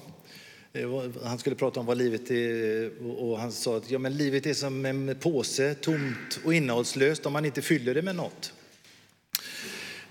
Han 1.22 1.38
skulle 1.38 1.56
prata 1.56 1.80
om 1.80 1.86
vad 1.86 1.98
livet 1.98 2.30
är 2.30 2.90
och 3.06 3.38
han 3.38 3.52
sa 3.52 3.76
att 3.76 3.90
ja, 3.90 3.98
men 3.98 4.16
livet 4.16 4.46
är 4.46 4.54
som 4.54 4.84
en 4.84 5.16
påse, 5.20 5.74
tomt 5.74 6.40
och 6.44 6.54
innehållslöst 6.54 7.26
om 7.26 7.32
man 7.32 7.44
inte 7.44 7.62
fyller 7.62 7.94
det 7.94 8.02
med 8.02 8.16
något. 8.16 8.52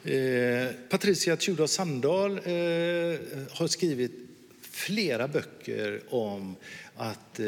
Eh, 0.03 0.68
Patricia 0.89 1.36
Tudor 1.36 1.68
Sandahl 1.68 2.32
eh, 2.32 3.20
har 3.49 3.68
skrivit 3.68 4.11
flera 4.61 5.28
böcker 5.28 6.01
om 6.09 6.55
att 6.95 7.39
eh, 7.39 7.45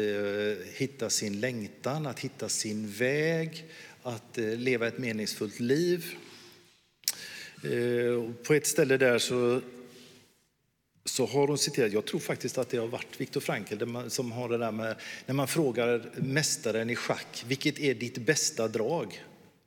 hitta 0.74 1.10
sin 1.10 1.40
längtan, 1.40 2.06
att 2.06 2.20
hitta 2.20 2.48
sin 2.48 2.90
väg, 2.90 3.64
att 4.02 4.38
eh, 4.38 4.44
leva 4.44 4.86
ett 4.86 4.98
meningsfullt 4.98 5.60
liv. 5.60 6.16
Eh, 7.62 8.32
på 8.46 8.54
ett 8.54 8.66
ställe 8.66 8.96
där 8.96 9.18
så, 9.18 9.60
så 11.04 11.26
har 11.26 11.48
hon 11.48 11.58
citerat, 11.58 11.92
jag 11.92 12.04
tror 12.04 12.20
faktiskt 12.20 12.58
att 12.58 12.68
det 12.68 12.78
har 12.78 12.86
varit 12.86 13.20
Viktor 13.20 13.40
Frankl 13.40 13.74
som 14.08 14.32
har 14.32 14.48
det 14.48 14.58
där 14.58 14.72
med 14.72 14.96
när 15.26 15.34
man 15.34 15.48
frågar 15.48 16.10
mästaren 16.16 16.90
i 16.90 16.96
schack, 16.96 17.44
vilket 17.46 17.78
är 17.78 17.94
ditt 17.94 18.18
bästa 18.18 18.68
drag? 18.68 19.22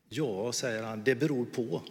Ja, 0.09 0.53
säger 0.53 0.83
han, 0.83 1.03
det 1.03 1.15
beror 1.15 1.45
på. 1.45 1.81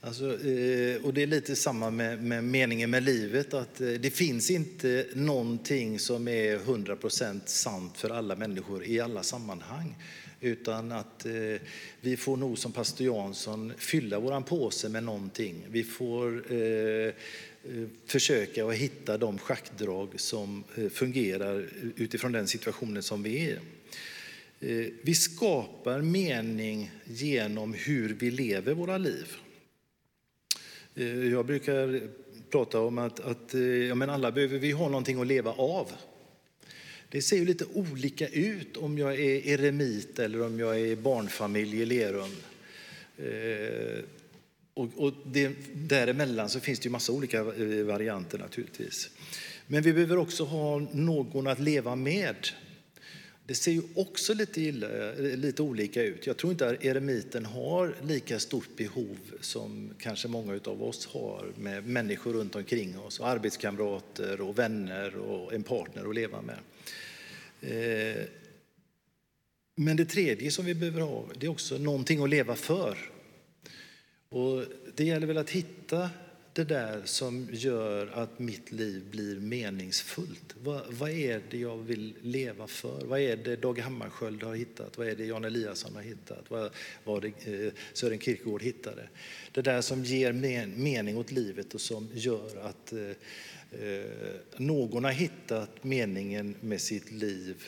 Alltså, 0.00 0.24
eh, 0.24 1.04
och 1.04 1.14
det 1.14 1.22
är 1.22 1.26
lite 1.26 1.56
samma 1.56 1.90
med, 1.90 2.22
med 2.22 2.44
meningen 2.44 2.90
med 2.90 3.02
livet, 3.02 3.54
att 3.54 3.80
eh, 3.80 3.88
det 3.88 4.10
finns 4.10 4.50
inte 4.50 5.06
någonting 5.14 5.98
som 5.98 6.28
är 6.28 6.58
100% 6.58 7.40
sant 7.44 7.96
för 7.96 8.10
alla 8.10 8.36
människor 8.36 8.84
i 8.84 9.00
alla 9.00 9.22
sammanhang. 9.22 9.94
Utan 10.40 10.92
att 10.92 11.26
eh, 11.26 11.32
vi 12.00 12.16
får 12.16 12.36
nog 12.36 12.58
som 12.58 12.72
pastor 12.72 13.06
Jansson 13.06 13.72
fylla 13.78 14.18
våran 14.18 14.42
påse 14.42 14.88
med 14.88 15.02
någonting. 15.02 15.66
Vi 15.70 15.84
får 15.84 16.52
eh, 16.52 16.58
eh 16.58 17.12
försöka 18.06 18.66
att 18.66 18.74
hitta 18.74 19.18
de 19.18 19.38
schackdrag 19.38 20.08
som 20.16 20.64
eh, 20.76 20.88
fungerar 20.88 21.68
utifrån 21.96 22.32
den 22.32 22.46
situationen 22.46 23.02
som 23.02 23.22
vi 23.22 23.50
är 23.50 23.58
i. 24.60 24.78
Eh, 24.80 24.92
vi 25.02 25.14
skapar 25.14 26.00
mening 26.00 26.90
genom 27.04 27.74
hur 27.74 28.14
vi 28.14 28.30
lever 28.30 28.74
våra 28.74 28.98
liv. 28.98 29.36
Jag 31.30 31.46
brukar 31.46 32.00
prata 32.50 32.80
om 32.80 32.98
att, 32.98 33.20
att 33.20 33.54
ja, 33.88 33.94
men 33.94 34.10
alla 34.10 34.32
behöver 34.32 34.58
vi 34.58 34.72
ha 34.72 34.88
någonting 34.88 35.20
att 35.20 35.26
leva 35.26 35.52
av. 35.52 35.92
Det 37.10 37.22
ser 37.22 37.36
ju 37.36 37.44
lite 37.44 37.64
olika 37.64 38.28
ut 38.28 38.76
om 38.76 38.98
jag 38.98 39.14
är 39.14 39.46
eremit 39.46 40.18
eller 40.18 40.42
om 40.42 40.58
jag 40.58 40.80
är 40.80 40.96
barnfamilj 40.96 41.80
i 41.80 41.86
Lerum. 41.86 42.36
Eh, 43.18 44.04
och, 44.74 44.88
och 44.96 45.12
det, 45.26 45.52
däremellan 45.74 46.48
så 46.48 46.60
finns 46.60 46.78
det 46.78 46.84
ju 46.84 46.90
massa 46.90 47.12
olika 47.12 47.38
eh, 47.38 47.84
varianter 47.84 48.38
naturligtvis. 48.38 49.10
Men 49.66 49.82
vi 49.82 49.92
behöver 49.92 50.16
också 50.16 50.44
ha 50.44 50.78
någon 50.78 51.46
att 51.46 51.60
leva 51.60 51.96
med. 51.96 52.36
Det 53.48 53.54
ser 53.54 53.72
ju 53.72 53.82
också 53.94 54.34
lite, 54.34 54.60
illa, 54.60 55.12
eh, 55.12 55.36
lite 55.36 55.62
olika 55.62 56.02
ut. 56.02 56.26
Jag 56.26 56.36
tror 56.36 56.52
inte 56.52 56.68
att 56.68 56.84
eremiten 56.84 57.44
har 57.44 57.94
lika 58.02 58.38
stort 58.38 58.76
behov 58.76 59.18
som 59.40 59.94
kanske 59.98 60.28
många 60.28 60.60
av 60.64 60.82
oss 60.82 61.06
har 61.06 61.52
med 61.58 61.86
människor 61.86 62.32
runt 62.32 62.56
omkring 62.56 62.98
oss, 62.98 63.20
och 63.20 63.28
arbetskamrater 63.28 64.40
och 64.40 64.58
vänner 64.58 65.16
och 65.16 65.54
en 65.54 65.62
partner 65.62 66.08
att 66.08 66.14
leva 66.14 66.42
med. 66.42 66.58
Eh, 67.60 68.24
men 69.76 69.96
det 69.96 70.04
tredje 70.04 70.50
som 70.50 70.64
vi 70.64 70.74
behöver 70.74 71.00
ha, 71.00 71.28
det 71.38 71.46
är 71.46 71.50
också 71.50 71.78
någonting 71.78 72.22
att 72.22 72.30
leva 72.30 72.56
för. 72.56 72.98
Och 74.28 74.64
det 74.94 75.04
gäller 75.04 75.26
väl 75.26 75.38
att 75.38 75.50
hitta 75.50 76.10
det 76.58 76.64
där 76.64 77.02
som 77.04 77.48
gör 77.52 78.06
att 78.06 78.38
mitt 78.38 78.72
liv 78.72 79.02
blir 79.10 79.40
meningsfullt. 79.40 80.54
Vad, 80.62 80.82
vad, 80.94 81.10
är 81.10 81.42
det 81.50 81.58
jag 81.58 81.76
vill 81.76 82.14
leva 82.22 82.66
för? 82.66 83.04
Vad 83.04 83.20
är 83.20 83.36
det 83.36 83.56
Dag 83.56 83.78
Hammarskjöld 83.78 84.42
har 84.42 84.54
hittat? 84.54 84.98
Vad 84.98 85.08
är 85.08 85.16
det 85.16 85.24
Jan 85.24 85.44
Eliasson 85.44 85.94
har 85.94 86.02
hittat? 86.02 86.50
Vad, 86.50 86.70
var 87.04 87.20
det 87.20 87.64
eh, 87.66 87.72
Sören 87.92 88.18
Kierkegaard 88.18 88.62
hittade? 88.62 89.08
Det 89.52 89.62
där 89.62 89.80
som 89.80 90.04
ger 90.04 90.32
men, 90.32 90.82
mening 90.82 91.16
åt 91.16 91.30
livet 91.30 91.74
och 91.74 91.80
som 91.80 92.08
gör 92.14 92.56
att 92.56 92.92
eh, 92.92 93.10
eh 93.80 94.04
någon 94.56 95.04
har 95.04 95.12
hittat 95.12 95.84
meningen 95.84 96.54
med 96.60 96.80
sitt 96.80 97.10
liv 97.10 97.64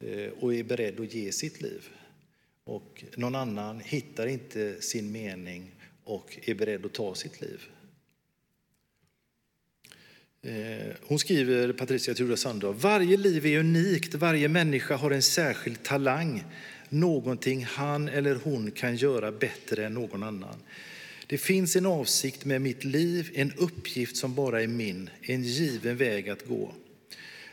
eh, 0.00 0.32
och 0.40 0.54
är 0.54 0.62
beredd 0.62 1.00
att 1.00 1.14
ge 1.14 1.32
sitt 1.32 1.60
liv. 1.60 1.88
Och 2.64 3.04
någon 3.16 3.34
annan 3.34 3.80
hittar 3.80 4.26
inte 4.26 4.80
sin 4.80 5.12
mening 5.12 5.74
och 6.04 6.38
är 6.42 6.54
beredd 6.54 6.86
att 6.86 6.92
ta 6.92 7.14
sitt 7.14 7.40
liv. 7.40 7.60
Eh, 10.48 10.94
hon 11.02 11.18
skriver, 11.18 11.72
Patricia 11.72 12.14
Tudor 12.14 12.36
Sandahl, 12.36 12.74
varje 12.74 13.16
liv 13.16 13.46
är 13.46 13.58
unikt, 13.58 14.14
varje 14.14 14.48
människa 14.48 14.96
har 14.96 15.10
en 15.10 15.22
särskild 15.22 15.82
talang, 15.82 16.44
någonting 16.88 17.64
han 17.64 18.08
eller 18.08 18.34
hon 18.34 18.70
kan 18.70 18.96
göra 18.96 19.32
bättre 19.32 19.86
än 19.86 19.94
någon 19.94 20.22
annan. 20.22 20.54
Det 21.26 21.38
finns 21.38 21.76
en 21.76 21.86
avsikt 21.86 22.44
med 22.44 22.62
mitt 22.62 22.84
liv, 22.84 23.30
en 23.34 23.52
uppgift 23.56 24.16
som 24.16 24.34
bara 24.34 24.62
är 24.62 24.66
min, 24.66 25.10
en 25.22 25.42
given 25.42 25.96
väg 25.96 26.28
att 26.28 26.46
gå. 26.46 26.74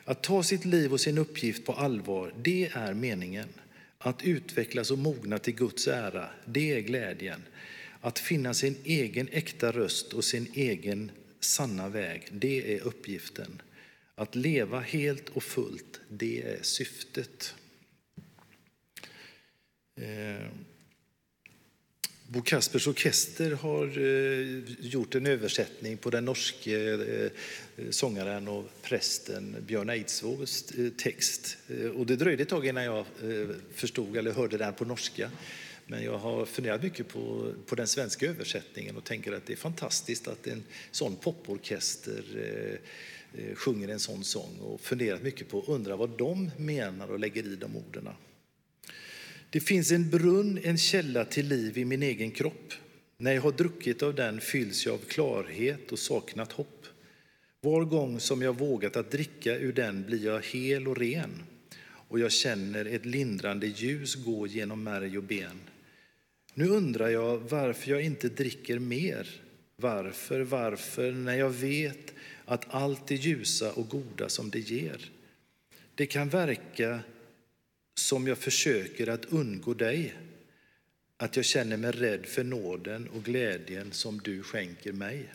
Att 0.05 0.23
ta 0.23 0.43
sitt 0.43 0.65
liv 0.65 0.93
och 0.93 1.01
sin 1.01 1.17
uppgift 1.17 1.65
på 1.65 1.73
allvar, 1.73 2.33
det 2.41 2.69
är 2.73 2.93
meningen. 2.93 3.49
Att 3.97 4.23
utvecklas 4.23 4.91
och 4.91 4.97
mogna 4.97 5.37
till 5.37 5.55
Guds 5.55 5.87
ära, 5.87 6.29
det 6.45 6.73
är 6.73 6.79
glädjen. 6.79 7.43
Att 8.01 8.19
finna 8.19 8.53
sin 8.53 8.75
egen 8.83 9.27
äkta 9.31 9.71
röst 9.71 10.13
och 10.13 10.23
sin 10.23 10.47
egen 10.53 11.11
sanna 11.45 11.89
väg, 11.89 12.27
det 12.31 12.75
är 12.75 12.81
uppgiften. 12.81 13.61
Att 14.15 14.35
leva 14.35 14.79
helt 14.79 15.29
och 15.29 15.43
fullt, 15.43 15.99
det 16.09 16.41
är 16.41 16.59
syftet. 16.61 17.55
Eh, 20.01 20.47
Bo 22.27 22.41
Kaspers 22.41 22.87
Orkester 22.87 23.51
har 23.51 23.97
eh, 23.97 24.63
gjort 24.79 25.15
en 25.15 25.25
översättning 25.25 25.97
på 25.97 26.09
den 26.09 26.25
norske 26.25 26.93
eh, 26.93 27.31
sångaren 27.89 28.47
och 28.47 28.69
prästen 28.81 29.55
Björn 29.67 29.89
Eidsvågs 29.89 30.71
eh, 30.71 30.89
text. 30.89 31.57
Eh, 31.67 31.89
och 31.89 32.05
det 32.05 32.15
dröjde 32.15 32.43
ett 32.43 32.49
tag 32.49 32.67
innan 32.67 32.83
jag 32.83 32.97
eh, 32.97 33.47
förstod 33.73 34.17
eller 34.17 34.31
hörde 34.31 34.57
den 34.57 34.73
på 34.73 34.85
norska. 34.85 35.31
Men 35.87 36.03
jag 36.03 36.17
har 36.17 36.45
funderat 36.45 36.83
mycket 36.83 37.07
på, 37.07 37.53
på 37.65 37.75
den 37.75 37.87
svenska 37.87 38.25
översättningen 38.25 38.97
och 38.97 39.03
tänker 39.03 39.31
att 39.33 39.45
det 39.45 39.53
är 39.53 39.57
fantastiskt 39.57 40.27
att 40.27 40.47
en 40.47 40.63
sån 40.91 41.15
poporkester 41.15 42.23
eh, 42.35 43.43
eh, 43.43 43.55
sjunger 43.55 43.87
en 43.87 43.99
sån 43.99 44.23
sång 44.23 44.59
och 44.59 44.81
funderat 44.81 45.23
mycket 45.23 45.49
på 45.49 45.63
undrar 45.67 45.97
vad 45.97 46.17
de 46.17 46.51
menar 46.57 47.11
och 47.11 47.19
lägger 47.19 47.43
i 47.43 47.55
de 47.55 47.75
orden. 47.75 48.09
Det 49.49 49.59
finns 49.59 49.91
en 49.91 50.09
brunn, 50.09 50.59
en 50.63 50.77
källa 50.77 51.25
till 51.25 51.47
liv 51.47 51.77
i 51.77 51.85
min 51.85 52.03
egen 52.03 52.31
kropp. 52.31 52.73
När 53.17 53.33
jag 53.33 53.41
har 53.41 53.51
druckit 53.51 54.03
av 54.03 54.15
den 54.15 54.41
fylls 54.41 54.85
jag 54.85 54.93
av 54.93 54.97
klarhet 54.97 55.91
och 55.91 55.99
saknat 55.99 56.51
hopp. 56.51 56.85
Var 57.61 57.85
gång 57.85 58.19
som 58.19 58.41
jag 58.41 58.57
vågat 58.57 58.95
att 58.95 59.11
dricka 59.11 59.55
ur 59.55 59.73
den 59.73 60.05
blir 60.05 60.25
jag 60.25 60.45
hel 60.45 60.87
och 60.87 60.97
ren 60.97 61.43
och 62.07 62.19
jag 62.19 62.31
känner 62.31 62.85
ett 62.85 63.05
lindrande 63.05 63.67
ljus 63.67 64.15
gå 64.15 64.47
genom 64.47 64.83
märg 64.83 65.17
och 65.17 65.23
ben. 65.23 65.59
Nu 66.57 66.69
undrar 66.69 67.09
jag 67.09 67.37
varför 67.37 67.91
jag 67.91 68.01
inte 68.01 68.29
dricker 68.29 68.79
mer. 68.79 69.41
Varför, 69.75 70.41
varför, 70.41 71.11
när 71.11 71.35
jag 71.35 71.49
vet 71.49 72.13
att 72.45 72.65
allt 72.73 73.07
det 73.07 73.15
ljusa 73.15 73.71
och 73.71 73.89
goda 73.89 74.29
som 74.29 74.49
det 74.49 74.59
ger. 74.59 75.11
Det 75.95 76.05
kan 76.05 76.29
verka 76.29 76.99
som 77.95 78.27
jag 78.27 78.37
försöker 78.37 79.07
att 79.07 79.25
undgå 79.25 79.73
dig, 79.73 80.15
att 81.17 81.35
jag 81.35 81.45
känner 81.45 81.77
mig 81.77 81.91
rädd 81.91 82.25
för 82.25 82.43
nåden 82.43 83.07
och 83.07 83.23
glädjen 83.23 83.91
som 83.91 84.19
du 84.19 84.43
skänker 84.43 84.93
mig. 84.93 85.33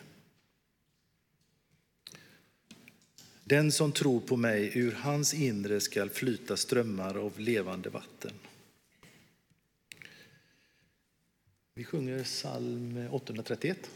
Den 3.43 3.71
som 3.71 3.91
tror 3.91 4.19
på 4.19 4.37
mig, 4.37 4.71
ur 4.73 4.91
hans 4.91 5.33
inre 5.33 5.79
skall 5.79 6.09
flyta 6.09 6.57
strömmar 6.57 7.17
av 7.17 7.39
levande 7.39 7.89
vatten. 7.89 8.31
Vi 11.73 11.83
sjunger 11.83 12.23
psalm 12.23 13.07
831. 13.11 13.89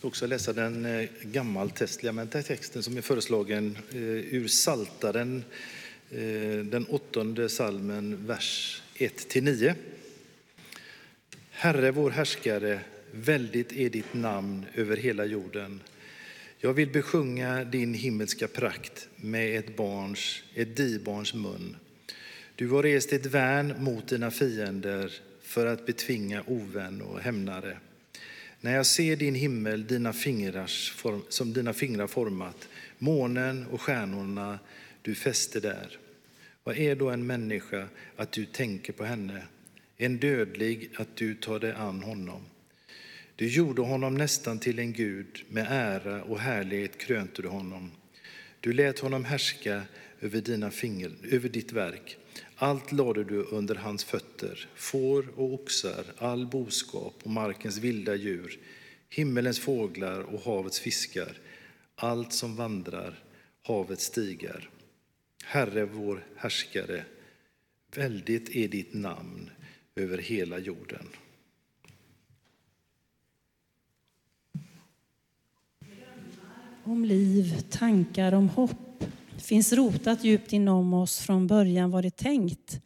Ska 0.00 0.08
också 0.08 0.26
läsa 0.26 0.52
den 0.52 0.84
eh, 0.84 0.90
gammaltestliga 1.22 1.32
gammaltestamentliga 1.32 2.42
texten 2.42 2.82
som 2.82 2.96
är 2.96 3.00
föreslagen 3.00 3.78
eh, 3.92 4.00
ur 4.34 4.48
Saltaren, 4.48 5.44
eh, 6.10 6.64
den 6.64 6.86
åttonde 6.88 7.48
salmen, 7.48 8.26
vers 8.26 8.82
1-9. 8.94 9.74
Herre 11.50 11.90
vår 11.90 12.10
härskare, 12.10 12.80
väldigt 13.12 13.72
är 13.72 13.90
ditt 13.90 14.14
namn 14.14 14.66
över 14.74 14.96
hela 14.96 15.24
jorden. 15.24 15.80
Jag 16.58 16.72
vill 16.72 16.88
besjunga 16.90 17.64
din 17.64 17.94
himmelska 17.94 18.48
prakt 18.48 19.08
med 19.16 19.58
ett 19.58 19.76
barns, 19.76 20.42
ett 20.54 20.76
dibarns 20.76 21.34
mun. 21.34 21.76
Du 22.54 22.68
har 22.68 22.82
rest 22.82 23.12
ett 23.12 23.26
värn 23.26 23.74
mot 23.78 24.08
dina 24.08 24.30
fiender 24.30 25.12
för 25.42 25.66
att 25.66 25.86
betvinga 25.86 26.42
ovän 26.46 27.02
och 27.02 27.20
hämnare. 27.20 27.76
När 28.60 28.74
jag 28.74 28.86
ser 28.86 29.16
din 29.16 29.34
himmel, 29.34 29.86
dina 29.86 30.12
fingrars 30.12 30.90
form, 30.90 31.22
som 31.28 31.52
dina 31.52 31.72
fingrar 31.72 32.06
format, 32.06 32.68
månen 32.98 33.66
och 33.66 33.80
stjärnorna 33.80 34.58
du 35.02 35.14
fäste 35.14 35.60
där. 35.60 35.98
Vad 36.64 36.76
är 36.76 36.96
då 36.96 37.10
en 37.10 37.26
människa 37.26 37.88
att 38.16 38.32
du 38.32 38.44
tänker 38.44 38.92
på 38.92 39.04
henne? 39.04 39.42
En 39.96 40.18
dödlig 40.18 40.90
att 40.96 41.16
du 41.16 41.34
tar 41.34 41.58
dig 41.58 41.72
an 41.72 42.02
honom. 42.02 42.42
Du 43.36 43.48
gjorde 43.48 43.82
honom 43.82 44.14
nästan 44.14 44.58
till 44.58 44.78
en 44.78 44.92
gud, 44.92 45.44
med 45.48 45.66
ära 45.70 46.22
och 46.22 46.40
härlighet 46.40 46.98
krönte 46.98 47.42
du 47.42 47.48
honom. 47.48 47.90
Du 48.60 48.72
lät 48.72 48.98
honom 48.98 49.24
härska 49.24 49.82
över, 50.20 50.40
dina 50.40 50.70
finger, 50.70 51.12
över 51.22 51.48
ditt 51.48 51.72
verk. 51.72 52.16
Allt 52.62 52.92
lade 52.92 53.24
du 53.24 53.42
under 53.42 53.74
hans 53.74 54.04
fötter, 54.04 54.68
får 54.74 55.38
och 55.38 55.54
oxar, 55.54 56.04
all 56.18 56.46
boskap 56.46 57.14
och 57.22 57.30
markens 57.30 57.78
vilda 57.78 58.14
djur, 58.14 58.58
himmelens 59.08 59.60
fåglar 59.60 60.20
och 60.20 60.40
havets 60.40 60.80
fiskar, 60.80 61.38
allt 61.94 62.32
som 62.32 62.56
vandrar 62.56 63.24
havets 63.62 64.04
stigar. 64.04 64.70
Herre 65.44 65.84
vår 65.84 66.26
härskare, 66.36 67.04
väldigt 67.94 68.56
är 68.56 68.68
ditt 68.68 68.94
namn 68.94 69.50
över 69.94 70.18
hela 70.18 70.58
jorden. 70.58 71.06
Om 76.84 77.04
liv, 77.04 77.62
tankar 77.70 78.32
om 78.32 78.48
hopp 78.48 78.89
finns 79.42 79.72
rotat 79.72 80.24
djupt 80.24 80.52
inom 80.52 80.94
oss 80.94 81.18
från 81.18 81.46
början 81.46 81.90
var 81.90 82.02
det 82.02 82.16
tänkt. 82.16 82.80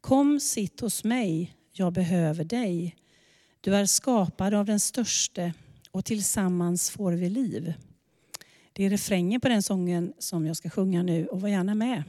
Kom, 0.00 0.40
sitt 0.40 0.80
hos 0.80 1.04
mig, 1.04 1.56
jag 1.72 1.92
behöver 1.92 2.44
dig. 2.44 2.96
Du 3.60 3.74
är 3.76 3.86
skapad 3.86 4.54
av 4.54 4.66
den 4.66 4.80
störste 4.80 5.52
och 5.90 6.04
tillsammans 6.04 6.90
får 6.90 7.12
vi 7.12 7.28
liv. 7.28 7.74
Det 8.72 8.84
är 8.84 8.90
refrängen 8.90 9.40
på 9.40 9.48
den 9.48 9.62
sången 9.62 10.12
som 10.18 10.46
jag 10.46 10.56
ska 10.56 10.70
sjunga 10.70 11.02
nu 11.02 11.26
och 11.26 11.40
var 11.40 11.48
gärna 11.48 11.74
med. 11.74 12.02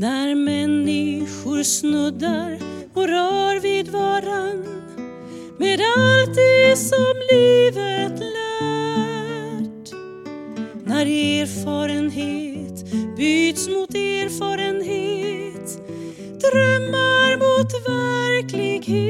När 0.00 0.34
människor 0.34 1.62
snuddar 1.62 2.58
och 2.94 3.08
rör 3.08 3.60
vid 3.60 3.88
varann 3.88 4.64
med 5.58 5.80
allt 5.96 6.34
det 6.34 6.76
som 6.76 7.14
livet 7.30 8.20
lärt. 8.20 9.92
När 10.86 11.06
erfarenhet 11.06 12.92
byts 13.16 13.68
mot 13.68 13.94
erfarenhet, 13.94 15.78
drömmar 16.40 17.36
mot 17.36 17.72
verklighet. 17.88 19.08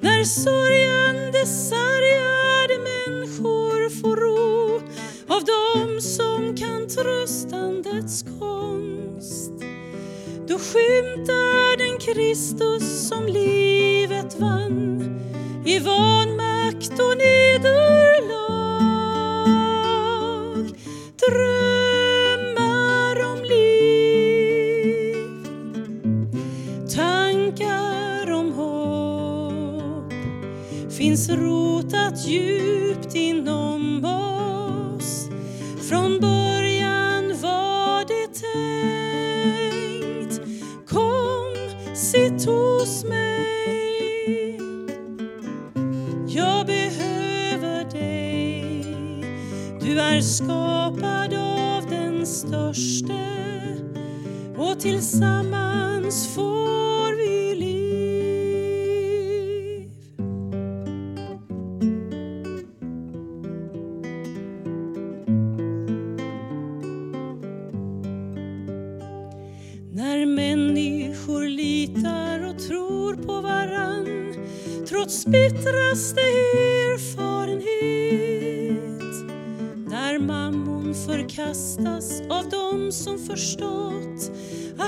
När 0.00 0.24
sörjande, 0.24 1.46
sargade 1.46 2.78
människor 2.78 3.90
får 4.00 4.16
ro 4.16 4.80
av 5.28 5.44
dem 5.44 6.00
som 6.00 6.56
kan 6.56 6.88
tröstandets. 6.88 8.33
Då 10.48 10.58
skymtar 10.58 11.76
den 11.78 11.98
Kristus 11.98 13.08
som 13.08 13.26
livet 13.26 14.36
vann 14.40 15.20
i 15.64 15.78
vanmakt 15.78 16.92
och 16.92 17.16
nederlag. 17.18 18.44
Drömmar 21.26 22.76
om 23.32 23.42
liv, 23.44 25.16
tankar 26.94 28.30
om 28.30 28.52
hopp 28.52 30.12
finns 30.90 31.30
rotat 31.30 32.26
djupt 32.26 32.73
skapad 50.34 51.34
av 51.34 51.86
den 51.90 52.26
störste. 52.26 53.14
Och 54.56 54.80
tillsammans 54.80 56.34
får 56.34 56.73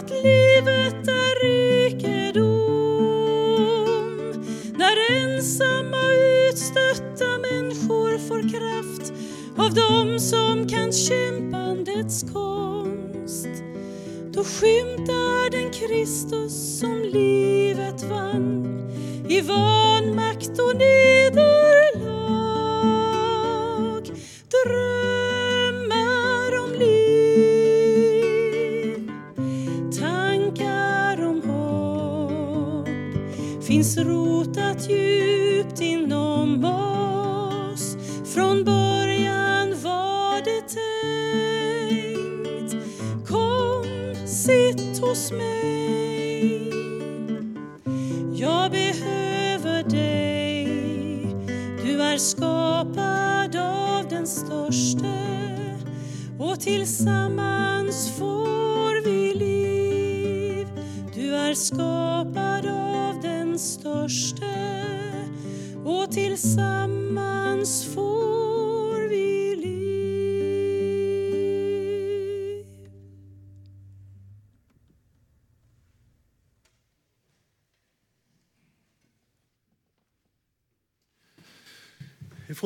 att 0.06 0.10
livet 0.10 0.45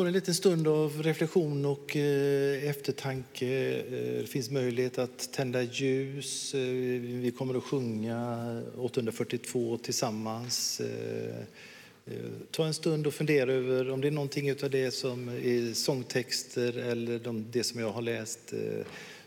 får 0.00 0.06
en 0.06 0.12
liten 0.12 0.34
stund 0.34 0.68
av 0.68 1.02
reflektion 1.02 1.64
och 1.64 1.96
eh, 1.96 2.68
eftertanke. 2.68 3.46
Eh, 3.78 4.20
det 4.20 4.26
finns 4.26 4.50
möjlighet 4.50 4.98
att 4.98 5.32
tända 5.32 5.62
ljus. 5.62 6.54
Eh, 6.54 6.60
vi 7.00 7.32
kommer 7.38 7.54
att 7.54 7.64
sjunga 7.64 8.62
842 8.76 9.78
tillsammans. 9.78 10.80
Eh, 10.80 12.12
ta 12.50 12.66
en 12.66 12.74
stund 12.74 13.06
och 13.06 13.14
fundera 13.14 13.52
över 13.52 13.90
om 13.90 14.00
det 14.00 14.08
är 14.08 14.12
någonting 14.12 14.52
av 14.52 14.70
det 14.70 14.90
som 14.90 15.28
är 15.28 15.74
sångtexter 15.74 16.78
eller 16.78 17.44
det 17.52 17.64
som 17.64 17.80
jag 17.80 17.90
har 17.90 18.02
läst 18.02 18.54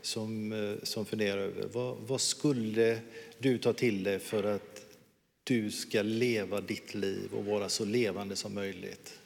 som, 0.01 0.77
som 0.83 1.05
funderar 1.05 1.37
över. 1.37 1.67
Vad, 1.73 1.97
vad 2.07 2.21
skulle 2.21 2.99
du 3.39 3.57
ta 3.57 3.73
till 3.73 4.03
dig 4.03 4.19
för 4.19 4.43
att 4.43 4.85
du 5.43 5.71
ska 5.71 6.01
leva 6.01 6.61
ditt 6.61 6.95
liv 6.95 7.29
och 7.33 7.45
vara 7.45 7.69
så 7.69 7.85
levande 7.85 8.35
som 8.35 8.53
möjligt? 8.53 9.19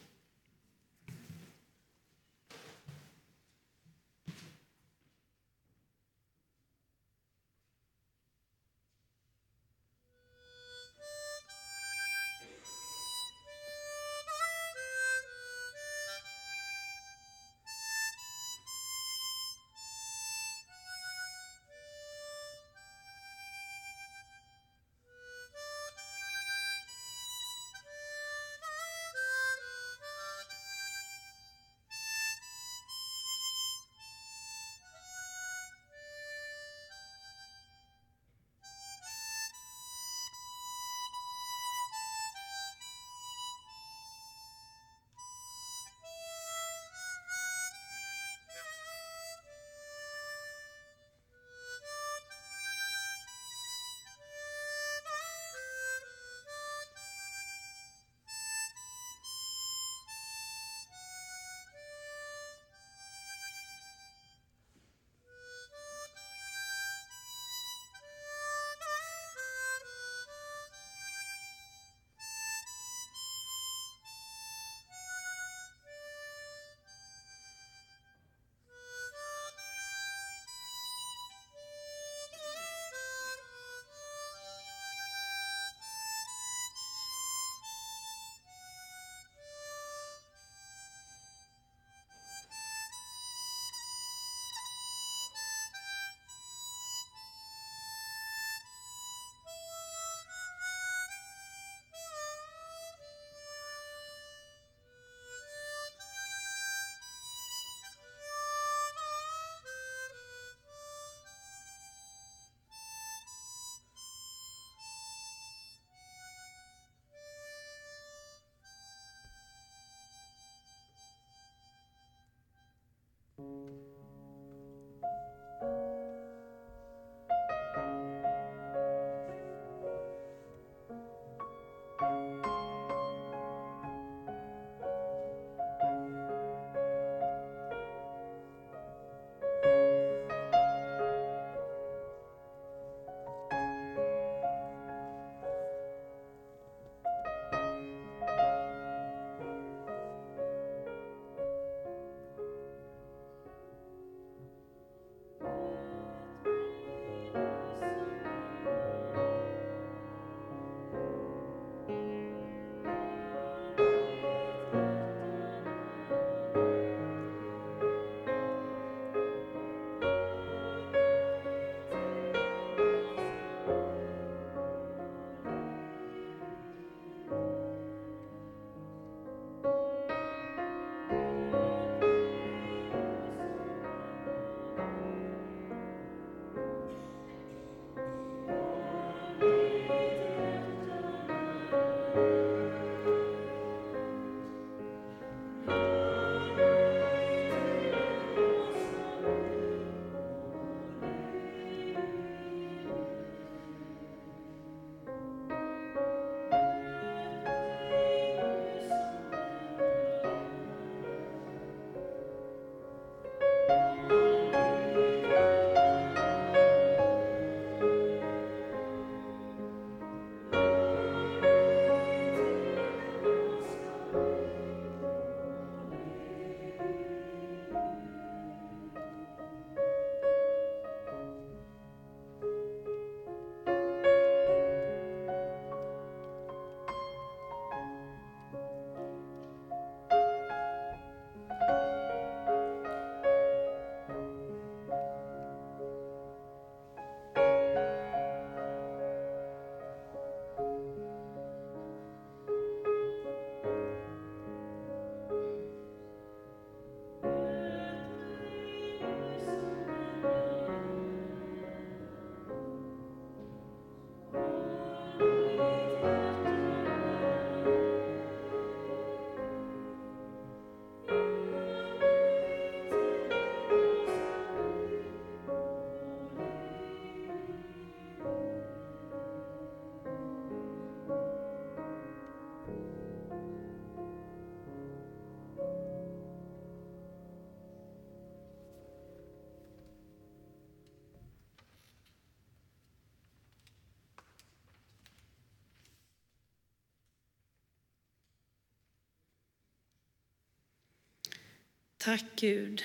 Tack 302.08 302.26
Gud 302.36 302.84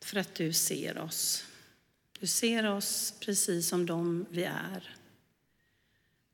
för 0.00 0.16
att 0.16 0.34
du 0.34 0.52
ser 0.52 0.98
oss. 0.98 1.44
Du 2.20 2.26
ser 2.26 2.70
oss 2.70 3.14
precis 3.20 3.68
som 3.68 3.86
de 3.86 4.26
vi 4.30 4.44
är. 4.44 4.96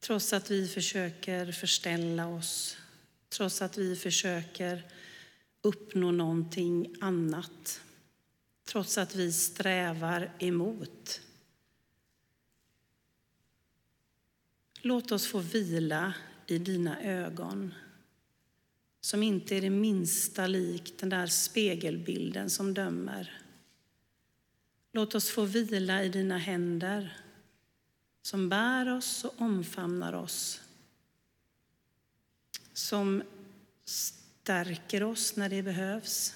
Trots 0.01 0.33
att 0.33 0.51
vi 0.51 0.69
försöker 0.69 1.53
förställa 1.53 2.27
oss, 2.27 2.77
trots 3.29 3.63
att 3.63 3.79
vi 3.79 3.97
försöker 3.97 4.83
uppnå 5.63 6.11
någonting 6.11 6.95
annat, 7.01 7.81
trots 8.65 8.99
att 8.99 9.15
vi 9.15 9.33
strävar 9.33 10.33
emot. 10.39 11.21
Låt 14.81 15.13
oss 15.13 15.27
få 15.27 15.39
vila 15.39 16.15
i 16.47 16.59
dina 16.59 17.03
ögon 17.03 17.75
som 19.11 19.23
inte 19.23 19.57
är 19.57 19.61
det 19.61 19.71
minsta 19.71 20.47
lik 20.47 20.95
den 20.99 21.09
där 21.09 21.27
spegelbilden 21.27 22.51
som 22.51 22.75
dömer. 22.75 23.43
Låt 24.93 25.15
oss 25.15 25.31
få 25.31 25.45
vila 25.45 26.05
i 26.05 26.09
dina 26.09 26.39
händer 26.39 27.17
som 28.23 28.49
bär 28.49 28.97
oss 28.97 29.25
och 29.25 29.35
omfamnar 29.41 30.13
oss. 30.13 30.61
Som 32.73 33.23
stärker 33.85 35.03
oss 35.03 35.37
när 35.37 35.49
det 35.49 35.63
behövs. 35.63 36.35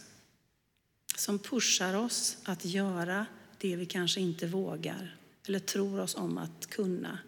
Som 1.16 1.38
pushar 1.38 1.94
oss 1.94 2.36
att 2.44 2.64
göra 2.64 3.26
det 3.58 3.76
vi 3.76 3.86
kanske 3.86 4.20
inte 4.20 4.46
vågar 4.46 5.16
eller 5.46 5.58
tror 5.58 6.00
oss 6.00 6.14
om 6.14 6.38
att 6.38 6.66
kunna. 6.66 7.18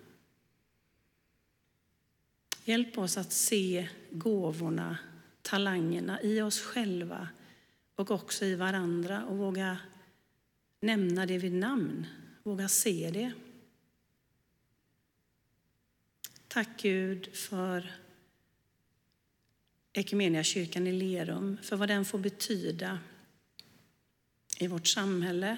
Hjälp 2.64 2.98
oss 2.98 3.16
att 3.16 3.32
se 3.32 3.88
gåvorna, 4.10 4.98
talangerna 5.46 6.22
i 6.22 6.40
oss 6.40 6.60
själva 6.60 7.28
och 7.94 8.10
också 8.10 8.44
i 8.44 8.54
varandra 8.54 9.24
och 9.24 9.36
våga 9.36 9.78
nämna 10.80 11.26
det 11.26 11.38
vid 11.38 11.52
namn, 11.52 12.06
våga 12.42 12.68
se 12.68 13.10
det. 13.10 13.32
Tack 16.48 16.68
Gud 16.82 17.36
för 17.36 17.92
kyrkan 20.42 20.86
i 20.86 20.92
Lerum, 20.92 21.58
för 21.62 21.76
vad 21.76 21.88
den 21.88 22.04
får 22.04 22.18
betyda 22.18 22.98
i 24.58 24.66
vårt 24.66 24.86
samhälle 24.86 25.56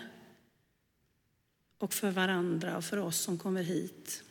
och 1.79 1.95
för 1.95 2.11
varandra 2.11 2.77
och 2.77 2.85
för 2.85 2.97
oss 2.97 3.21
som 3.21 3.39
kommer 3.39 3.63
hit. 3.63 4.23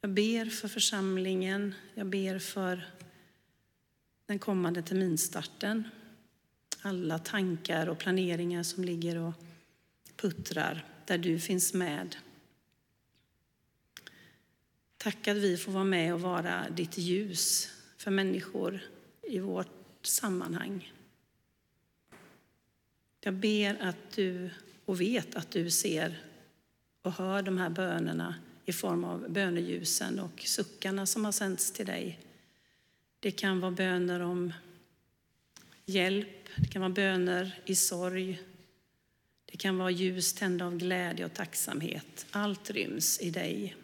Jag 0.00 0.10
ber 0.10 0.46
för 0.46 0.68
församlingen, 0.68 1.74
jag 1.94 2.06
ber 2.06 2.38
för 2.38 2.84
den 4.26 4.38
kommande 4.38 4.82
terminstarten. 4.82 5.88
Alla 6.82 7.18
tankar 7.18 7.86
och 7.86 7.98
planeringar 7.98 8.62
som 8.62 8.84
ligger 8.84 9.18
och 9.18 9.34
puttrar, 10.16 10.86
där 11.06 11.18
du 11.18 11.40
finns 11.40 11.74
med. 11.74 12.16
Tack 14.96 15.28
att 15.28 15.36
vi 15.36 15.56
får 15.56 15.72
vara 15.72 15.84
med 15.84 16.14
och 16.14 16.20
vara 16.20 16.70
ditt 16.70 16.98
ljus 16.98 17.68
för 17.96 18.10
människor 18.10 18.80
i 19.22 19.38
vårt 19.38 20.06
sammanhang. 20.06 20.92
Jag 23.20 23.34
ber 23.34 23.82
att 23.82 24.12
du, 24.14 24.50
och 24.84 25.00
vet 25.00 25.34
att 25.34 25.50
du 25.50 25.70
ser 25.70 26.22
och 27.02 27.12
hör 27.12 27.42
de 27.42 27.58
här 27.58 27.70
bönerna 27.70 28.34
i 28.64 28.72
form 28.72 29.04
av 29.04 29.32
böneljusen 29.32 30.20
och 30.20 30.40
suckarna 30.40 31.06
som 31.06 31.24
har 31.24 31.32
sänts 31.32 31.72
till 31.72 31.86
dig. 31.86 32.18
Det 33.22 33.30
kan 33.30 33.60
vara 33.60 33.70
böner 33.70 34.20
om 34.20 34.52
hjälp, 35.86 36.48
det 36.56 36.68
kan 36.68 36.82
vara 36.82 36.92
böner 36.92 37.60
i 37.66 37.74
sorg. 37.74 38.42
Det 39.44 39.56
kan 39.56 39.78
vara 39.78 39.90
ljus 39.90 40.32
tända 40.32 40.66
av 40.66 40.76
glädje 40.76 41.24
och 41.24 41.34
tacksamhet. 41.34 42.26
Allt 42.30 42.70
ryms 42.70 43.20
i 43.20 43.30
dig. 43.30 43.76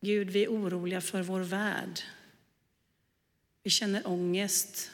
Gud, 0.00 0.30
vi 0.30 0.44
är 0.44 0.48
oroliga 0.48 1.00
för 1.00 1.22
vår 1.22 1.40
värld. 1.40 2.00
Vi 3.62 3.70
känner 3.70 4.06
ångest 4.06 4.90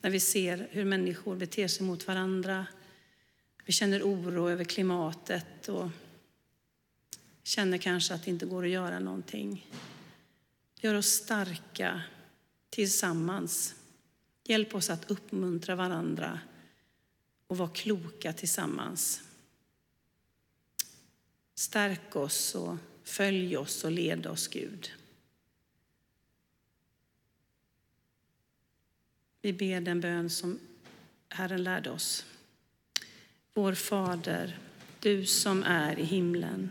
när 0.00 0.10
vi 0.10 0.20
ser 0.20 0.68
hur 0.70 0.84
människor 0.84 1.36
beter 1.36 1.68
sig 1.68 1.86
mot 1.86 2.06
varandra. 2.06 2.66
Vi 3.64 3.72
känner 3.72 4.02
oro 4.02 4.48
över 4.48 4.64
klimatet 4.64 5.68
och 5.68 5.90
känner 7.42 7.78
kanske 7.78 8.14
att 8.14 8.24
det 8.24 8.30
inte 8.30 8.46
går 8.46 8.64
att 8.64 8.70
göra 8.70 8.98
någonting. 8.98 9.70
Gör 10.80 10.94
oss 10.94 11.06
starka 11.06 12.02
tillsammans. 12.70 13.74
Hjälp 14.44 14.74
oss 14.74 14.90
att 14.90 15.10
uppmuntra 15.10 15.74
varandra 15.74 16.40
och 17.46 17.58
vara 17.58 17.70
kloka 17.70 18.32
tillsammans. 18.32 19.22
Stärk 21.54 22.16
oss 22.16 22.54
och 22.54 22.76
följ 23.04 23.56
oss 23.56 23.84
och 23.84 23.90
led 23.90 24.26
oss, 24.26 24.48
Gud. 24.48 24.90
Vi 29.42 29.52
ber 29.52 29.80
den 29.80 30.00
bön 30.00 30.30
som 30.30 30.58
Herren 31.28 31.62
lärde 31.62 31.90
oss. 31.90 32.26
Vår 33.54 33.74
Fader, 33.74 34.58
du 35.00 35.26
som 35.26 35.62
är 35.62 35.98
i 35.98 36.04
himlen. 36.04 36.70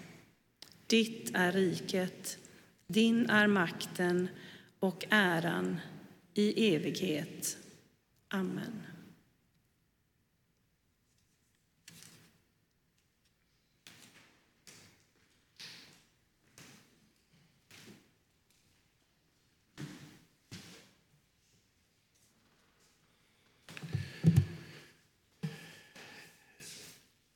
Ditt 0.91 1.31
är 1.33 1.51
riket, 1.51 2.37
din 2.87 3.29
är 3.29 3.47
makten 3.47 4.27
och 4.79 5.05
äran 5.09 5.79
i 6.33 6.75
evighet. 6.75 7.57
Amen. 8.27 8.90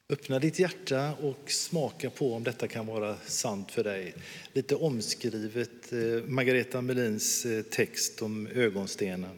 Öppna 0.09 0.39
ditt 0.39 0.59
hjärta 0.59 1.13
och 1.13 1.51
smaka 1.51 2.09
på 2.09 2.33
om 2.33 2.43
detta 2.43 2.67
kan 2.67 2.85
vara 2.85 3.17
sant 3.17 3.71
för 3.71 3.83
dig. 3.83 4.13
Lite 4.53 4.75
omskrivet 4.75 5.93
eh, 5.93 6.23
Margareta 6.27 6.81
Melins 6.81 7.45
eh, 7.45 7.61
text 7.61 8.21
om 8.21 8.47
ögonstenen. 8.47 9.35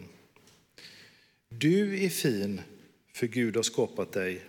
Du 1.49 2.05
är 2.05 2.09
fin, 2.09 2.61
för 3.13 3.27
Gud 3.27 3.55
har 3.55 3.63
skapat 3.63 4.11
dig. 4.11 4.41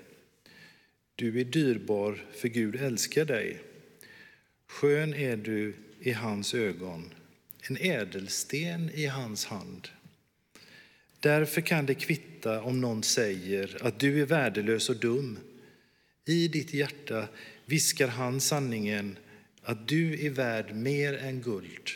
Du 1.14 1.40
är 1.40 1.44
dyrbar, 1.44 2.24
för 2.34 2.48
Gud 2.48 2.76
älskar 2.76 3.24
dig. 3.24 3.60
Skön 4.66 5.14
är 5.14 5.36
du 5.36 5.74
i 6.00 6.12
hans 6.12 6.54
ögon, 6.54 7.14
en 7.68 7.76
ädelsten 7.76 8.90
i 8.94 9.06
hans 9.06 9.44
hand. 9.44 9.88
Därför 11.20 11.60
kan 11.60 11.86
det 11.86 11.94
kvitta 11.94 12.62
om 12.62 12.80
någon 12.80 13.02
säger 13.02 13.78
att 13.80 13.98
du 13.98 14.22
är 14.22 14.26
värdelös 14.26 14.88
och 14.88 14.96
dum 14.96 15.38
i 16.28 16.48
ditt 16.48 16.74
hjärta 16.74 17.28
viskar 17.66 18.08
han 18.08 18.40
sanningen 18.40 19.16
att 19.62 19.88
du 19.88 20.26
är 20.26 20.30
värd 20.30 20.74
mer 20.74 21.14
än 21.14 21.42
guld. 21.42 21.90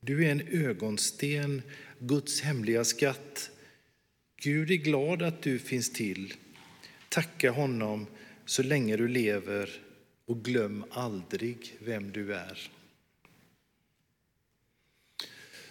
Du 0.00 0.26
är 0.26 0.30
en 0.30 0.48
ögonsten, 0.48 1.62
Guds 1.98 2.40
hemliga 2.40 2.84
skatt. 2.84 3.50
Gud 4.36 4.70
är 4.70 4.76
glad 4.76 5.22
att 5.22 5.42
du 5.42 5.58
finns 5.58 5.92
till. 5.92 6.34
Tacka 7.08 7.50
honom 7.50 8.06
så 8.44 8.62
länge 8.62 8.96
du 8.96 9.08
lever 9.08 9.70
och 10.26 10.44
glöm 10.44 10.84
aldrig 10.90 11.76
vem 11.78 12.12
du 12.12 12.34
är. 12.34 12.70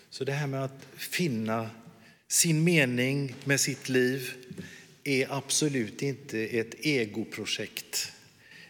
Så 0.10 0.24
det 0.24 0.32
här 0.32 0.48
med 0.48 0.64
att 0.64 0.88
finna 0.96 1.70
sin 2.28 2.64
mening 2.64 3.36
med 3.44 3.60
sitt 3.60 3.90
liv, 3.90 4.34
är 5.08 5.32
absolut 5.32 6.02
inte 6.02 6.40
ett 6.40 6.74
egoprojekt 6.80 8.12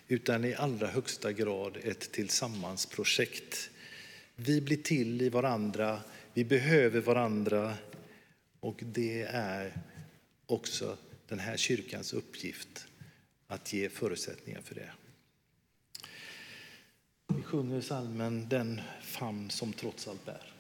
utan 0.08 0.46
i 0.46 0.56
allra 0.56 0.88
högsta 0.88 1.32
grad 1.32 1.78
ett 1.84 2.12
tillsammansprojekt. 2.12 3.70
Vi 4.36 4.62
blir 4.62 4.78
till 4.78 5.22
i 5.22 5.30
varandra, 5.30 6.02
Vi 6.34 6.46
behöver 6.46 7.02
varandra 7.02 7.78
och 8.60 8.84
det 8.86 9.22
är 9.22 9.74
också 10.46 10.98
den 11.28 11.40
här 11.40 11.58
kyrkans 11.58 12.14
uppgift 12.14 12.88
att 13.48 13.74
ge 13.74 13.90
förutsättningar 13.90 14.62
för 14.62 14.76
det. 14.76 14.92
Vi 17.36 17.44
sjunger 17.44 17.82
salmen 17.82 18.50
Den 18.50 18.82
famn 19.02 19.50
som 19.50 19.74
trots 19.74 20.08
allt 20.08 20.26
bär. 20.26 20.57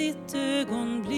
Ett 0.00 0.34
ögonblick. 0.34 1.16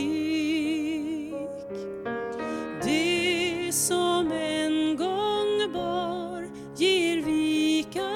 Det 2.85 3.73
som 3.73 4.33
en 4.33 4.97
gång 4.97 5.73
bar 5.73 6.49
ger 6.77 7.23
vika 7.23 8.11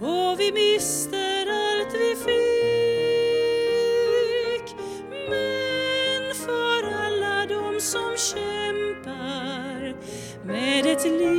och 0.00 0.40
vi 0.40 0.52
mister 0.52 1.46
allt 1.46 1.94
vi 1.94 2.16
fick. 2.16 2.38
Men 5.30 6.34
för 6.34 6.84
alla 7.04 7.46
de 7.46 7.80
som 7.80 8.16
kämpar 8.16 9.94
med 10.46 10.86
ett 10.86 11.04
liv 11.04 11.37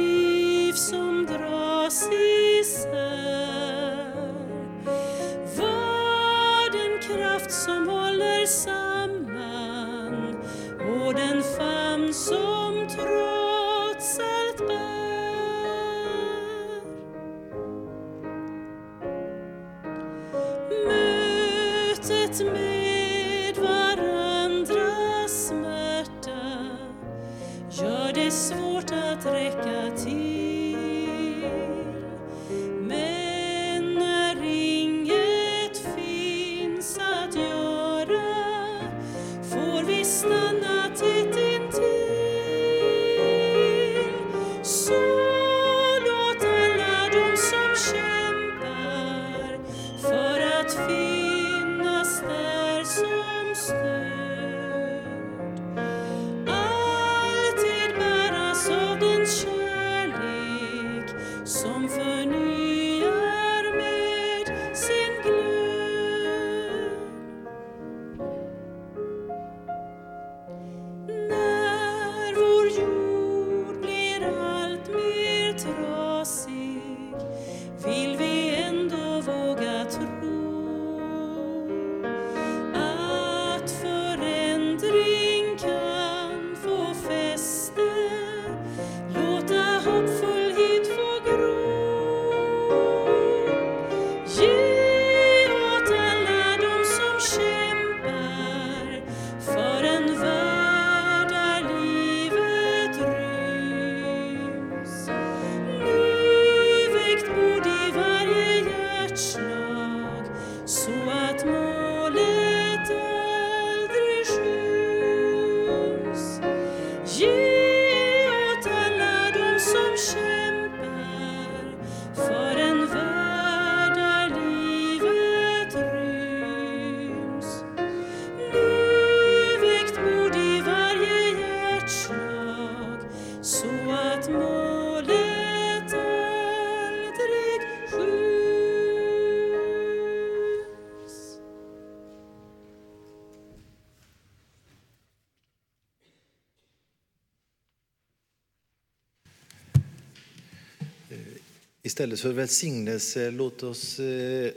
Istället 151.99 152.19
för 152.19 152.33
välsignelse, 152.33 153.31
låt 153.31 153.63
oss 153.63 153.99
eh, 153.99 154.51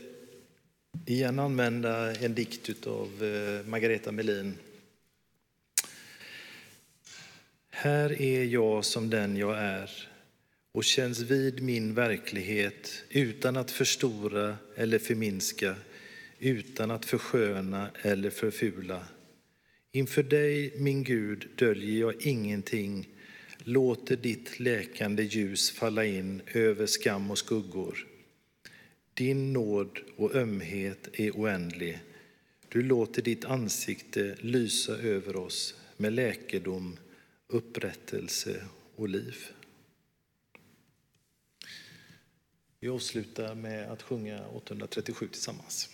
igen 1.07 1.39
använda 1.39 2.15
en 2.15 2.35
dikt 2.35 2.87
av 2.87 3.25
eh, 3.25 3.67
Margareta 3.67 4.13
Melin. 4.13 4.55
Här 7.71 8.23
är 8.23 8.45
jag 8.45 8.85
som 8.85 9.11
den 9.11 9.37
jag 9.37 9.59
är 9.59 9.91
och 10.73 10.85
känns 10.85 11.21
vid 11.21 11.63
min 11.63 11.95
verklighet 11.95 13.05
utan 13.09 13.57
att 13.57 13.71
förstora 13.71 14.57
eller 14.77 14.99
förminska, 14.99 15.75
utan 16.39 16.91
att 16.91 17.05
försköna 17.05 17.91
eller 18.03 18.31
förfula. 18.31 19.07
Inför 19.93 20.23
dig, 20.23 20.75
min 20.77 21.05
Gud, 21.05 21.49
döljer 21.57 22.01
jag 22.01 22.27
ingenting 22.27 23.09
låter 23.65 24.17
ditt 24.17 24.61
läkande 24.61 25.23
ljus 25.23 25.71
falla 25.71 26.05
in 26.05 26.43
över 26.53 26.87
skam 26.87 27.31
och 27.31 27.39
skuggor. 27.39 28.07
Din 29.15 29.53
nåd 29.53 29.99
och 30.17 30.35
ömhet 30.35 31.09
är 31.13 31.31
oändlig. 31.31 32.01
Du 32.69 32.83
låter 32.83 33.23
ditt 33.23 33.45
ansikte 33.45 34.37
lysa 34.41 34.97
över 34.97 35.37
oss 35.37 35.75
med 35.97 36.13
läkedom, 36.13 36.97
upprättelse 37.47 38.65
och 38.97 39.09
liv. 39.09 39.37
Vi 42.81 42.89
avslutar 42.89 43.55
med 43.55 43.91
att 43.93 44.03
sjunga 44.03 44.47
837 44.47 45.29
tillsammans. 45.29 45.91